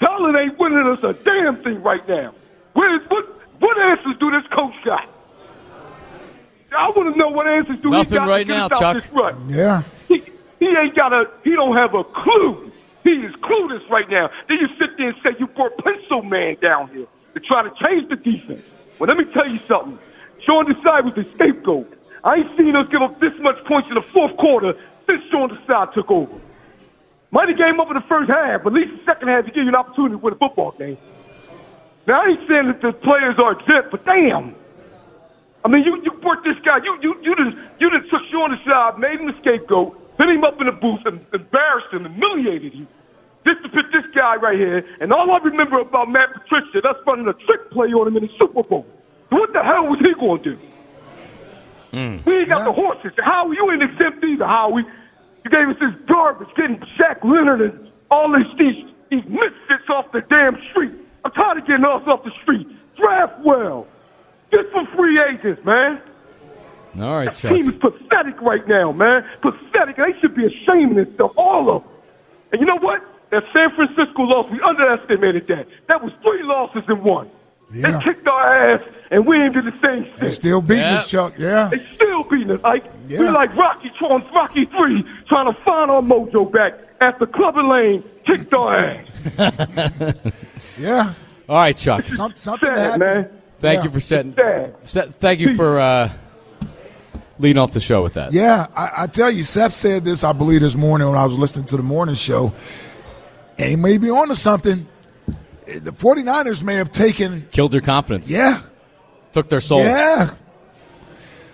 Talent 0.00 0.36
ain't 0.36 0.58
winning 0.58 0.86
us 0.86 0.98
a 1.04 1.12
damn 1.24 1.62
thing 1.62 1.82
right 1.82 2.06
now. 2.08 2.34
Where's 2.72 3.02
what? 3.08 3.26
What 3.60 3.76
answers 3.78 4.14
do 4.20 4.30
this 4.30 4.46
coach 4.54 4.74
got? 4.84 5.08
I 6.76 6.90
want 6.90 7.12
to 7.12 7.18
know 7.18 7.28
what 7.28 7.46
answers 7.48 7.78
do 7.82 7.90
Nothing 7.90 8.10
he 8.10 8.16
got 8.18 8.28
right 8.28 8.38
to 8.38 8.44
get 8.44 8.56
now, 8.56 8.66
us 8.66 8.72
out 8.72 8.80
Chuck. 8.80 9.02
this 9.02 9.12
rut. 9.12 9.34
Yeah. 9.48 9.82
He, 10.58 10.66
ain't 10.66 10.94
got 10.94 11.12
a. 11.12 11.24
He 11.44 11.54
don't 11.54 11.76
have 11.76 11.94
a 11.94 12.02
clue. 12.04 12.72
He 13.04 13.14
is 13.22 13.32
clueless 13.40 13.86
right 13.88 14.08
now. 14.10 14.28
Then 14.48 14.58
you 14.60 14.68
sit 14.78 14.96
there 14.98 15.08
and 15.08 15.18
say 15.22 15.30
you 15.38 15.46
brought 15.46 15.72
Pencil 15.78 16.22
Man 16.22 16.56
down 16.60 16.90
here 16.90 17.06
to 17.34 17.40
try 17.40 17.62
to 17.62 17.70
change 17.78 18.10
the 18.10 18.16
defense. 18.16 18.66
Well, 18.98 19.08
let 19.08 19.16
me 19.16 19.24
tell 19.32 19.46
you 19.46 19.62
something. 19.70 19.98
Sean 20.44 20.66
Desai 20.66 21.06
was 21.06 21.14
the 21.14 21.24
scapegoat. 21.34 21.86
I 22.24 22.42
ain't 22.42 22.50
seen 22.58 22.74
us 22.74 22.90
give 22.90 23.02
up 23.02 23.20
this 23.22 23.34
much 23.38 23.56
points 23.70 23.86
in 23.88 23.94
the 23.94 24.06
fourth 24.12 24.34
quarter 24.36 24.74
since 25.06 25.22
Sean 25.30 25.48
Desai 25.48 25.94
took 25.94 26.10
over. 26.10 26.34
Might 27.30 27.48
have 27.48 27.58
game 27.58 27.78
up 27.78 27.88
in 27.92 27.94
the 27.94 28.08
first 28.08 28.30
half, 28.30 28.64
but 28.64 28.72
at 28.72 28.76
least 28.76 28.96
the 28.98 29.04
second 29.04 29.28
half 29.28 29.44
to 29.44 29.52
give 29.52 29.62
you 29.62 29.72
an 29.72 29.78
opportunity 29.78 30.16
to 30.16 30.20
win 30.20 30.32
a 30.34 30.40
football 30.40 30.72
game. 30.74 30.96
Now 32.08 32.24
I 32.24 32.32
ain't 32.32 32.44
saying 32.48 32.66
that 32.72 32.80
the 32.80 32.96
players 33.04 33.36
are 33.36 33.52
exempt, 33.52 33.92
but 33.92 34.02
damn. 34.08 34.56
I 35.60 35.68
mean, 35.68 35.84
you 35.84 36.00
you 36.00 36.12
brought 36.24 36.40
this 36.40 36.56
guy. 36.64 36.80
You 36.80 36.96
you 37.04 37.12
you 37.20 37.34
done 37.36 37.52
you 37.78 37.90
done 37.90 38.04
took 38.08 38.24
Sean 38.32 38.56
aside, 38.56 38.96
made 38.96 39.20
him 39.20 39.28
the 39.28 39.36
scapegoat, 39.44 39.92
put 40.18 40.28
him 40.28 40.44
up 40.44 40.60
in 40.60 40.66
the 40.66 40.76
booth, 40.76 41.06
and 41.06 41.22
embarrassed 41.32 41.94
him, 41.94 42.04
humiliated 42.04 42.74
him. 42.74 42.88
This 43.46 43.54
to 43.62 43.68
put 43.70 43.86
this 43.94 44.04
guy 44.14 44.36
right 44.36 44.58
here, 44.58 44.84
and 45.00 45.12
all 45.12 45.30
I 45.30 45.38
remember 45.38 45.78
about 45.80 46.10
Matt 46.10 46.34
Patricia, 46.34 46.82
that's 46.82 46.98
running 47.06 47.28
a 47.30 47.36
trick 47.46 47.70
play 47.70 47.88
on 47.94 48.08
him 48.08 48.16
in 48.18 48.26
the 48.26 48.32
Super 48.36 48.66
Bowl. 48.66 48.84
What 49.30 49.52
the 49.54 49.62
hell 49.62 49.86
was 49.86 50.02
he 50.02 50.12
going 50.18 50.42
to 50.42 50.56
do? 50.56 50.56
Hmm. 51.92 52.16
We 52.26 52.44
ain't 52.44 52.50
got 52.50 52.64
the 52.64 52.72
horses. 52.72 53.12
Howie, 53.16 53.56
you 53.56 53.64
ain't 53.72 53.82
exempt 53.82 54.22
either, 54.24 54.44
Howie. 54.44 54.84
You 55.44 55.50
gave 55.50 55.68
us 55.70 55.80
this 55.80 55.94
garbage, 56.06 56.48
getting 56.56 56.76
Shaq 56.98 57.24
Leonard 57.24 57.62
and 57.62 57.88
all 58.10 58.28
these 58.28 58.52
these, 58.58 58.84
these 59.10 59.24
misfits 59.24 59.88
off 59.88 60.10
the 60.12 60.20
damn 60.28 60.58
street. 60.70 60.92
I'm 61.24 61.32
tired 61.32 61.58
of 61.58 61.66
getting 61.66 61.84
us 61.84 62.04
off 62.06 62.24
the 62.24 62.32
street. 62.42 62.66
Draft 62.98 63.40
well. 63.44 63.86
Get 64.50 64.66
some 64.74 64.88
free 64.96 65.16
agents, 65.20 65.64
man. 65.64 66.02
All 67.00 67.16
right, 67.16 67.26
That 67.26 67.36
Chuck. 67.36 67.52
team 67.52 67.68
is 67.68 67.76
pathetic 67.76 68.40
right 68.40 68.66
now, 68.68 68.92
man. 68.92 69.24
Pathetic. 69.42 69.96
They 69.96 70.18
should 70.20 70.34
be 70.34 70.46
ashamed 70.46 70.98
of 70.98 71.06
themselves, 71.06 71.34
all 71.36 71.74
of 71.76 71.82
them. 71.82 71.92
And 72.52 72.60
you 72.60 72.66
know 72.66 72.78
what? 72.78 73.00
That 73.30 73.42
San 73.52 73.68
Francisco 73.76 74.22
loss, 74.22 74.50
we 74.50 74.60
underestimated 74.62 75.46
that. 75.48 75.66
That 75.88 76.02
was 76.02 76.12
three 76.22 76.42
losses 76.42 76.82
in 76.88 77.02
one. 77.04 77.30
Yeah. 77.70 77.90
They 77.98 78.04
kicked 78.04 78.26
our 78.26 78.72
ass, 78.74 78.80
and 79.10 79.26
we 79.26 79.36
ain't 79.36 79.52
did 79.52 79.66
the 79.66 79.78
same 79.82 80.04
shit. 80.12 80.20
They 80.20 80.30
still 80.30 80.62
beating 80.62 80.84
us, 80.84 81.06
Chuck. 81.06 81.34
Yeah. 81.36 81.68
They 81.70 81.84
still 81.94 82.22
beating 82.24 82.50
us, 82.52 82.60
Ike. 82.64 82.84
Yeah. 83.06 83.18
We 83.20 83.28
like 83.28 83.54
Rocky 83.54 83.90
on 84.08 84.24
Rocky 84.34 84.64
3 84.64 85.04
trying 85.28 85.52
to 85.52 85.60
find 85.64 85.90
our 85.90 86.00
mojo 86.00 86.50
back 86.50 86.72
after 87.02 87.26
Clubber 87.26 87.62
Lang 87.62 88.02
kicked 88.26 88.52
our 88.54 88.74
ass. 88.74 90.32
Yeah. 90.78 91.12
All 91.48 91.56
right, 91.56 91.76
Chuck. 91.76 92.04
Some, 92.06 92.32
something 92.36 92.68
Sad, 92.68 92.78
happened. 92.78 93.00
man. 93.00 93.30
Thank 93.60 93.78
Yeah. 93.78 93.84
you 93.84 93.90
for 93.90 94.00
setting. 94.00 94.34
Sad. 94.34 94.74
Set, 94.84 95.14
thank 95.16 95.40
you 95.40 95.54
for 95.56 95.78
uh, 95.80 96.10
leading 97.38 97.58
off 97.58 97.72
the 97.72 97.80
show 97.80 98.02
with 98.02 98.14
that. 98.14 98.32
Yeah, 98.32 98.66
I, 98.74 99.04
I 99.04 99.06
tell 99.06 99.30
you, 99.30 99.42
Seth 99.42 99.74
said 99.74 100.04
this, 100.04 100.24
I 100.24 100.32
believe, 100.32 100.60
this 100.60 100.74
morning 100.74 101.08
when 101.08 101.18
I 101.18 101.24
was 101.24 101.38
listening 101.38 101.66
to 101.66 101.76
the 101.76 101.82
morning 101.82 102.14
show. 102.14 102.52
And 103.58 103.70
he 103.70 103.76
may 103.76 103.98
be 103.98 104.10
on 104.10 104.28
to 104.28 104.34
something. 104.34 104.86
The 105.66 105.92
49ers 105.92 106.62
may 106.62 106.76
have 106.76 106.90
taken. 106.90 107.46
Killed 107.50 107.72
their 107.72 107.80
confidence. 107.80 108.28
Yeah. 108.30 108.62
Took 109.32 109.48
their 109.48 109.60
soul. 109.60 109.80
Yeah. 109.80 110.30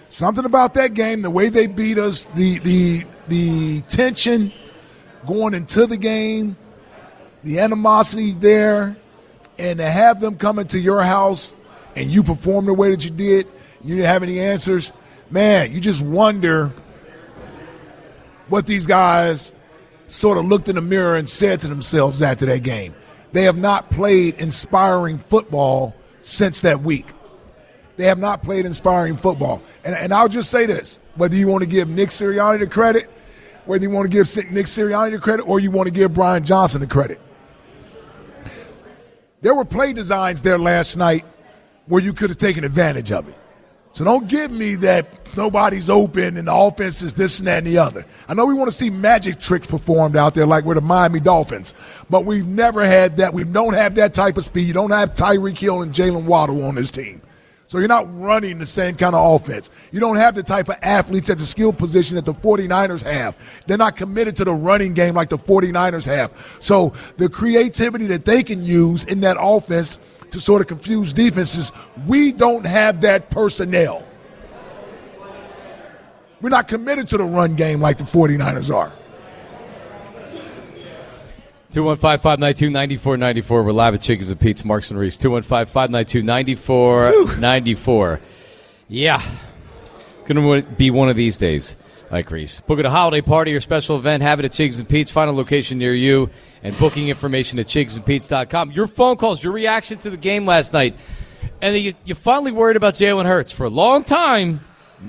Something 0.09 0.45
about 0.45 0.75
that 0.75 0.95
game, 0.95 1.23
the 1.23 1.31
way 1.31 1.49
they 1.49 1.67
beat 1.67 1.99
us, 1.99 2.25
the 2.37 2.61
the 2.61 3.05
the 3.27 3.81
tension 3.83 4.53
going 5.27 5.55
into 5.55 5.87
the 5.87 5.97
game, 5.97 6.57
the 7.43 7.59
animosity 7.59 8.31
there, 8.31 8.97
and 9.59 9.81
to 9.81 9.91
have 9.91 10.21
them 10.21 10.37
come 10.37 10.61
into 10.61 10.79
your 10.79 11.03
house 11.03 11.53
and 11.97 12.11
you 12.11 12.23
perform 12.23 12.67
the 12.67 12.75
way 12.75 12.91
that 12.91 13.05
you 13.05 13.11
did, 13.11 13.49
you 13.83 13.97
didn't 13.97 14.07
have 14.07 14.23
any 14.23 14.39
answers, 14.39 14.93
man, 15.31 15.73
you 15.73 15.81
just 15.81 16.03
wonder 16.03 16.73
what 18.49 18.67
these 18.67 18.87
guys 18.87 19.53
sort 20.07 20.39
of 20.39 20.45
looked 20.45 20.69
in 20.69 20.77
the 20.77 20.83
mirror 20.83 21.17
and 21.17 21.29
said 21.29 21.61
to 21.61 21.69
themselves 21.69 22.23
after 22.23 22.47
that 22.47 22.63
game. 22.63 22.95
They 23.33 23.43
have 23.43 23.57
not 23.57 23.91
played 23.91 24.39
inspiring 24.39 25.19
football 25.19 25.95
since 26.23 26.61
that 26.61 26.83
week. 26.83 27.07
They 27.97 28.05
have 28.05 28.19
not 28.19 28.43
played 28.43 28.67
inspiring 28.67 29.17
football. 29.17 29.63
And, 29.85 29.95
and 29.95 30.13
I'll 30.13 30.29
just 30.29 30.51
say 30.51 30.67
this 30.67 31.01
whether 31.17 31.35
you 31.37 31.49
want 31.49 31.63
to 31.63 31.69
give 31.69 31.89
Nick 31.89 32.11
Sirianni 32.11 32.61
the 32.61 32.67
credit, 32.67 33.11
whether 33.67 33.83
you 33.83 33.91
want 33.91 34.11
to 34.11 34.11
give 34.11 34.27
Nick 34.53 34.67
Sirianni 34.67 35.13
the 35.13 35.19
credit, 35.19 35.43
or 35.45 35.61
you 35.61 35.71
want 35.71 35.87
to 35.87 35.93
give 35.93 36.15
Brian 36.15 36.45
Johnson 36.45 36.81
the 36.81 36.87
credit. 36.87 37.21
There 39.43 39.55
were 39.55 39.65
play 39.65 39.93
designs 39.93 40.43
there 40.43 40.59
last 40.59 40.97
night 40.97 41.25
where 41.87 42.03
you 42.03 42.13
could 42.13 42.31
have 42.31 42.39
taken 42.39 42.65
advantage 42.65 43.13
of 43.13 43.29
it. 43.29 43.35
So 43.95 44.03
don't 44.03 44.27
give 44.27 44.51
me 44.51 44.75
that 44.77 45.07
nobody's 45.37 45.89
open 45.89 46.37
and 46.37 46.49
the 46.49 46.55
offense 46.55 47.01
is 47.01 47.15
this 47.15 47.39
and 47.39 47.47
that 47.47 47.59
and 47.59 47.67
the 47.69 47.79
other. 47.79 48.05
I 48.27 48.35
know 48.35 48.45
we 48.45 48.53
want 48.53 48.69
to 48.69 48.77
see 48.77 48.91
magic 48.91 49.39
tricks 49.39 49.69
performed 49.69 50.17
out 50.17 50.35
there 50.35 50.47
like 50.47 50.65
we're 50.65 50.75
the 50.75 50.81
Miami 50.81 51.21
Dolphins, 51.21 51.75
but 52.11 52.25
we've 52.25 52.47
never 52.47 52.85
had 52.85 53.19
that. 53.19 53.33
We 53.33 53.45
don't 53.45 53.75
have 53.75 53.95
that 53.95 54.13
type 54.13 54.37
of 54.37 54.45
speed. 54.45 54.67
You 54.67 54.73
don't 54.73 54.91
have 54.91 55.15
Tyreek 55.15 55.57
Hill 55.57 55.83
and 55.83 55.93
Jaylen 55.93 56.25
Waddle 56.25 56.65
on 56.65 56.75
this 56.75 56.91
team. 56.91 57.23
So 57.69 57.79
you're 57.79 57.89
not 57.89 58.07
running 58.21 58.59
the 58.59 58.67
same 58.67 58.97
kind 58.97 59.15
of 59.15 59.41
offense. 59.41 59.71
You 59.93 60.01
don't 60.01 60.17
have 60.17 60.35
the 60.35 60.43
type 60.43 60.69
of 60.69 60.77
athletes 60.83 61.31
at 61.31 61.39
the 61.39 61.47
skill 61.47 61.73
position 61.73 62.17
that 62.17 62.25
the 62.25 62.35
49ers 62.35 63.03
have. 63.05 63.37
They're 63.67 63.79
not 63.79 63.95
committed 63.95 64.35
to 64.37 64.45
the 64.45 64.55
running 64.55 64.95
game 64.95 65.15
like 65.15 65.29
the 65.29 65.39
49ers 65.39 66.07
have. 66.07 66.33
So 66.59 66.93
the 67.17 67.29
creativity 67.29 68.07
that 68.09 68.25
they 68.25 68.43
can 68.43 68.65
use 68.65 69.05
in 69.05 69.21
that 69.21 69.37
offense– 69.39 70.01
to 70.31 70.41
sort 70.41 70.61
of 70.61 70.67
confuse 70.67 71.13
defenses. 71.13 71.73
We 72.07 72.33
don't 72.33 72.67
have 72.67 73.01
that 73.03 73.31
personnel. 73.31 74.05
We're 76.41 76.51
not 76.51 76.69
committed 76.69 77.09
to 77.09 77.17
the 77.17 77.25
run 77.25 77.57
game 77.57 77.81
like 77.81 77.99
the 77.99 78.05
49ers 78.05 78.75
are. 78.75 78.93
215 81.73 82.19
592 82.21 82.71
9494. 82.71 83.63
We're 83.65 83.73
live 83.73 83.95
at 83.95 84.01
Chickies 84.01 84.31
and 84.31 84.39
Pete's, 84.39 84.65
Marks 84.65 84.91
and 84.91 85.01
Reese. 85.01 85.17
215 85.17 85.67
592 85.73 86.23
9494. 86.23 88.21
Yeah. 88.89 89.23
Going 90.27 90.63
to 90.63 90.71
be 90.77 90.91
one 90.91 91.09
of 91.09 91.17
these 91.17 91.37
days, 91.37 91.77
like 92.11 92.31
Reese. 92.31 92.61
Book 92.61 92.79
at 92.79 92.87
a 92.87 92.91
holiday 92.91 93.23
party 93.23 93.55
or 93.55 93.61
special 93.61 93.97
event. 93.97 94.23
Have 94.23 94.39
it 94.39 94.45
at 94.45 94.53
Chickies 94.53 94.79
and 94.79 94.89
Pete's. 94.89 95.11
Find 95.11 95.29
a 95.29 95.33
location 95.33 95.79
near 95.79 95.95
you 95.95 96.31
and 96.65 96.77
booking 96.79 97.09
information 97.09 97.59
at 97.59 97.67
chickiesandpetes.com. 97.67 98.73
Your 98.73 98.89
phone 98.89 99.17
calls, 99.17 99.45
your 99.45 99.53
reaction 99.53 99.99
to 99.99 100.11
the 100.11 100.17
game 100.17 100.47
last 100.47 100.73
night, 100.73 100.97
and 101.63 101.77
you, 101.77 101.93
you 102.05 102.15
finally 102.15 102.51
worried 102.51 102.77
about 102.77 102.95
Jalen 102.95 103.27
Hurts 103.27 103.53
for 103.53 103.65
a 103.65 103.71
long 103.71 104.03
time. 104.03 104.61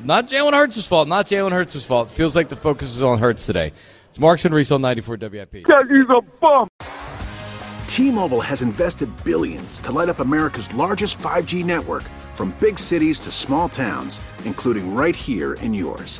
Not 0.03 0.27
Jalen 0.27 0.53
Hurts' 0.53 0.85
fault. 0.85 1.07
Not 1.07 1.25
Jalen 1.25 1.51
Hurts' 1.51 1.83
fault. 1.85 2.11
It 2.11 2.13
feels 2.13 2.35
like 2.35 2.49
the 2.49 2.55
focus 2.55 2.95
is 2.95 3.01
on 3.01 3.19
Hurts 3.19 3.45
today. 3.45 3.71
It's 4.09 4.19
Marks 4.19 4.45
and 4.45 4.53
Reese 4.53 4.71
on 4.71 4.81
94 4.81 5.17
WIP. 5.17 5.51
Because 5.51 5.85
he's 5.89 6.09
a 6.09 6.21
bum. 6.41 6.67
T-Mobile 7.87 8.41
has 8.41 8.61
invested 8.61 9.09
billions 9.23 9.79
to 9.79 9.93
light 9.93 10.09
up 10.09 10.19
America's 10.19 10.73
largest 10.73 11.17
5G 11.19 11.63
network 11.63 12.03
from 12.33 12.53
big 12.59 12.77
cities 12.77 13.21
to 13.21 13.31
small 13.31 13.69
towns, 13.69 14.19
including 14.43 14.93
right 14.93 15.15
here 15.15 15.53
in 15.53 15.73
yours. 15.73 16.19